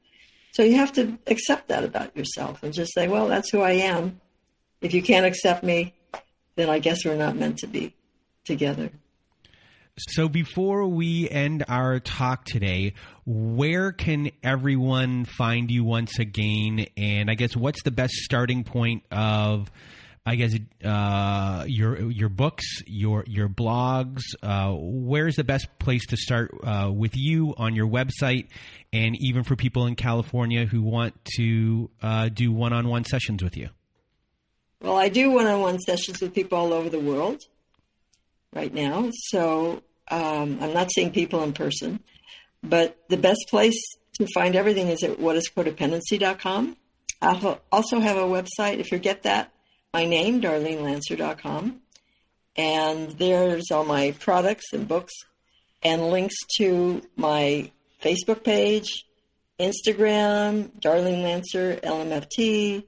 So 0.53 0.63
you 0.63 0.77
have 0.77 0.93
to 0.93 1.19
accept 1.29 1.69
that 1.69 1.83
about 1.83 2.15
yourself 2.15 2.63
and 2.63 2.75
just 2.75 2.93
say 2.93 3.09
well 3.09 3.27
that's 3.27 3.51
who 3.51 3.63
i 3.63 3.73
am. 3.73 4.21
If 4.83 4.93
you 4.93 5.03
can't 5.03 5.25
accept 5.25 5.65
me 5.65 5.95
then 6.55 6.69
i 6.69 6.79
guess 6.79 7.07
we're 7.07 7.17
not 7.17 7.37
meant 7.37 7.57
to 7.59 7.67
be 7.67 7.95
together. 8.45 8.91
So 9.99 10.29
before 10.29 10.87
we 10.87 11.29
end 11.31 11.65
our 11.69 12.01
talk 12.01 12.45
today, 12.45 12.95
where 13.25 13.93
can 13.93 14.31
everyone 14.43 15.25
find 15.25 15.71
you 15.71 15.85
once 15.85 16.19
again? 16.19 16.87
And 16.97 17.31
I 17.31 17.35
guess 17.35 17.55
what's 17.55 17.83
the 17.83 17.91
best 17.91 18.15
starting 18.15 18.65
point 18.65 19.05
of, 19.11 19.71
I 20.25 20.37
guess, 20.37 20.55
uh, 20.85 21.65
your 21.67 22.11
your 22.11 22.29
books, 22.29 22.65
your 22.87 23.25
your 23.27 23.49
blogs? 23.49 24.21
Uh, 24.43 24.73
where's 24.79 25.35
the 25.35 25.45
best 25.45 25.67
place 25.79 26.07
to 26.07 26.17
start 26.17 26.53
uh, 26.63 26.93
with 26.95 27.17
you 27.17 27.55
on 27.57 27.75
your 27.75 27.89
website, 27.89 28.47
and 28.93 29.17
even 29.21 29.43
for 29.43 29.57
people 29.57 29.87
in 29.87 29.97
California 29.97 30.65
who 30.65 30.83
want 30.83 31.15
to 31.37 31.91
uh, 32.03 32.29
do 32.29 32.53
one-on-one 32.53 33.05
sessions 33.05 33.43
with 33.43 33.57
you? 33.57 33.71
Well, 34.81 34.97
I 34.97 35.09
do 35.09 35.31
one-on-one 35.31 35.81
sessions 35.81 36.21
with 36.21 36.35
people 36.35 36.59
all 36.59 36.73
over 36.73 36.89
the 36.89 37.01
world 37.01 37.41
right 38.55 38.73
now. 38.73 39.11
So 39.13 39.83
um, 40.09 40.59
I'm 40.61 40.73
not 40.73 40.91
seeing 40.93 41.11
people 41.11 41.43
in 41.43 41.53
person. 41.53 42.01
But 42.63 42.97
the 43.09 43.17
best 43.17 43.47
place 43.49 43.81
to 44.19 44.27
find 44.35 44.55
everything 44.55 44.89
is 44.89 45.03
at 45.03 45.19
whatiscodependency.com. 45.19 46.77
I 47.21 47.59
also 47.71 48.01
have 48.01 48.17
a 48.17 48.23
website, 48.23 48.79
if 48.79 48.91
you 48.93 48.99
get 48.99 49.23
that, 49.23 49.53
my 49.93 50.07
name, 50.07 50.41
darlenelancer.com. 50.41 51.81
And 52.57 53.11
there's 53.13 53.71
all 53.71 53.85
my 53.85 54.15
products 54.21 54.73
and 54.73 54.89
books 54.89 55.13
and 55.83 56.09
links 56.09 56.35
to 56.59 57.03
my 57.17 57.71
Facebook 58.03 58.43
page, 58.43 59.05
Instagram, 59.61 60.71
Darlene 60.81 61.23
Lancer, 61.23 61.79
LMFT, 61.83 62.85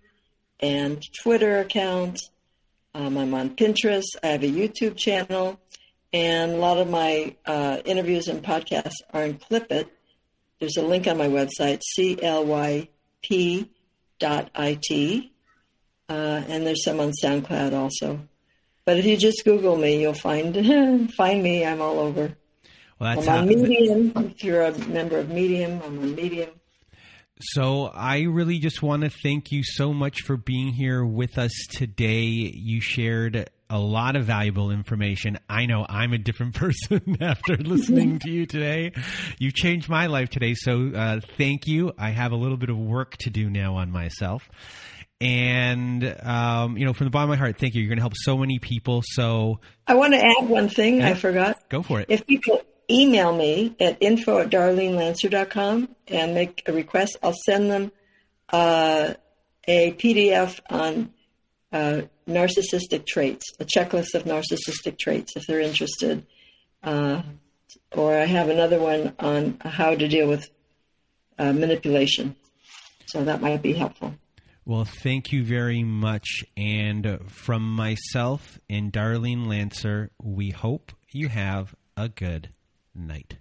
and 0.60 1.02
Twitter 1.22 1.60
account. 1.60 2.20
Um, 2.94 3.18
I'm 3.18 3.34
on 3.34 3.50
Pinterest. 3.50 4.06
I 4.22 4.28
have 4.28 4.42
a 4.42 4.50
YouTube 4.50 4.96
channel. 4.96 5.60
And 6.12 6.52
a 6.52 6.56
lot 6.56 6.78
of 6.78 6.88
my 6.88 7.36
uh, 7.44 7.78
interviews 7.84 8.28
and 8.28 8.42
podcasts 8.42 8.94
are 9.12 9.24
in 9.24 9.38
Clipit. 9.38 9.88
There's 10.60 10.76
a 10.76 10.82
link 10.82 11.06
on 11.06 11.18
my 11.18 11.28
website, 11.28 11.80
clyp.it. 13.22 13.68
Uh, 16.08 16.42
and 16.48 16.66
there's 16.66 16.84
some 16.84 17.00
on 17.00 17.12
SoundCloud 17.22 17.72
also. 17.72 18.20
But 18.84 18.98
if 18.98 19.06
you 19.06 19.16
just 19.16 19.44
Google 19.44 19.76
me, 19.76 20.00
you'll 20.00 20.12
find 20.12 20.54
find 21.14 21.42
me. 21.42 21.64
I'm 21.64 21.80
all 21.80 21.98
over. 21.98 22.36
Well, 22.98 23.18
I'm 23.18 23.28
on 23.28 23.48
Medium. 23.48 24.12
If 24.16 24.44
you're 24.44 24.62
a 24.62 24.78
member 24.86 25.18
of 25.18 25.30
Medium, 25.30 25.80
I'm 25.82 25.98
on 25.98 26.14
Medium. 26.14 26.50
So 27.40 27.86
I 27.86 28.22
really 28.22 28.58
just 28.58 28.82
want 28.82 29.02
to 29.02 29.10
thank 29.10 29.50
you 29.50 29.62
so 29.64 29.92
much 29.92 30.20
for 30.20 30.36
being 30.36 30.68
here 30.68 31.04
with 31.04 31.36
us 31.36 31.52
today. 31.70 32.22
You 32.22 32.80
shared 32.80 33.50
a 33.68 33.78
lot 33.78 34.14
of 34.14 34.24
valuable 34.24 34.70
information. 34.70 35.38
I 35.48 35.66
know 35.66 35.84
I'm 35.88 36.12
a 36.12 36.18
different 36.18 36.54
person 36.54 37.16
after 37.20 37.56
listening 37.56 38.20
to 38.20 38.30
you 38.30 38.46
today. 38.46 38.92
You 39.38 39.50
changed 39.50 39.88
my 39.88 40.06
life 40.06 40.30
today, 40.30 40.54
so 40.54 40.92
uh, 40.94 41.20
thank 41.36 41.66
you. 41.66 41.92
I 41.98 42.10
have 42.10 42.32
a 42.32 42.36
little 42.36 42.56
bit 42.56 42.70
of 42.70 42.78
work 42.78 43.16
to 43.18 43.30
do 43.30 43.50
now 43.50 43.76
on 43.76 43.90
myself. 43.90 44.48
And 45.20 46.04
um, 46.22 46.76
you 46.76 46.84
know, 46.84 46.92
from 46.92 47.06
the 47.06 47.10
bottom 47.10 47.30
of 47.30 47.36
my 47.36 47.38
heart, 47.38 47.58
thank 47.58 47.74
you. 47.74 47.82
You're 47.82 47.88
going 47.88 47.98
to 47.98 48.02
help 48.02 48.16
so 48.16 48.36
many 48.36 48.58
people. 48.58 49.02
So 49.04 49.60
I 49.86 49.94
want 49.94 50.12
to 50.14 50.24
add 50.24 50.48
one 50.48 50.68
thing. 50.68 50.98
Yeah, 50.98 51.10
I 51.10 51.14
forgot. 51.14 51.68
Go 51.68 51.82
for 51.82 52.00
it. 52.00 52.06
If 52.08 52.26
people 52.26 52.62
email 52.90 53.34
me 53.34 53.74
at 53.80 53.96
info 54.00 54.38
at 54.38 54.50
darlenelancer.com 54.50 55.88
and 56.08 56.34
make 56.34 56.62
a 56.66 56.72
request, 56.72 57.16
I'll 57.22 57.34
send 57.46 57.70
them 57.70 57.92
uh, 58.50 59.14
a 59.66 59.92
PDF 59.92 60.60
on 60.68 61.12
uh, 61.72 62.02
narcissistic 62.28 63.06
traits, 63.06 63.46
a 63.58 63.64
checklist 63.64 64.14
of 64.14 64.24
narcissistic 64.24 64.98
traits 64.98 65.36
if 65.36 65.46
they're 65.46 65.60
interested. 65.60 66.26
Uh, 66.82 67.22
or 67.92 68.16
I 68.16 68.24
have 68.24 68.48
another 68.48 68.78
one 68.78 69.14
on 69.18 69.58
how 69.60 69.94
to 69.94 70.08
deal 70.08 70.28
with 70.28 70.48
uh, 71.38 71.52
manipulation. 71.52 72.36
So 73.06 73.24
that 73.24 73.40
might 73.40 73.62
be 73.62 73.72
helpful. 73.72 74.14
Well, 74.66 74.86
thank 74.86 75.30
you 75.30 75.44
very 75.44 75.82
much. 75.82 76.42
And 76.56 77.20
from 77.28 77.62
myself 77.62 78.58
and 78.70 78.92
Darlene 78.92 79.46
Lancer, 79.46 80.10
we 80.22 80.50
hope 80.50 80.92
you 81.12 81.28
have 81.28 81.74
a 81.96 82.08
good 82.08 82.48
night. 82.94 83.36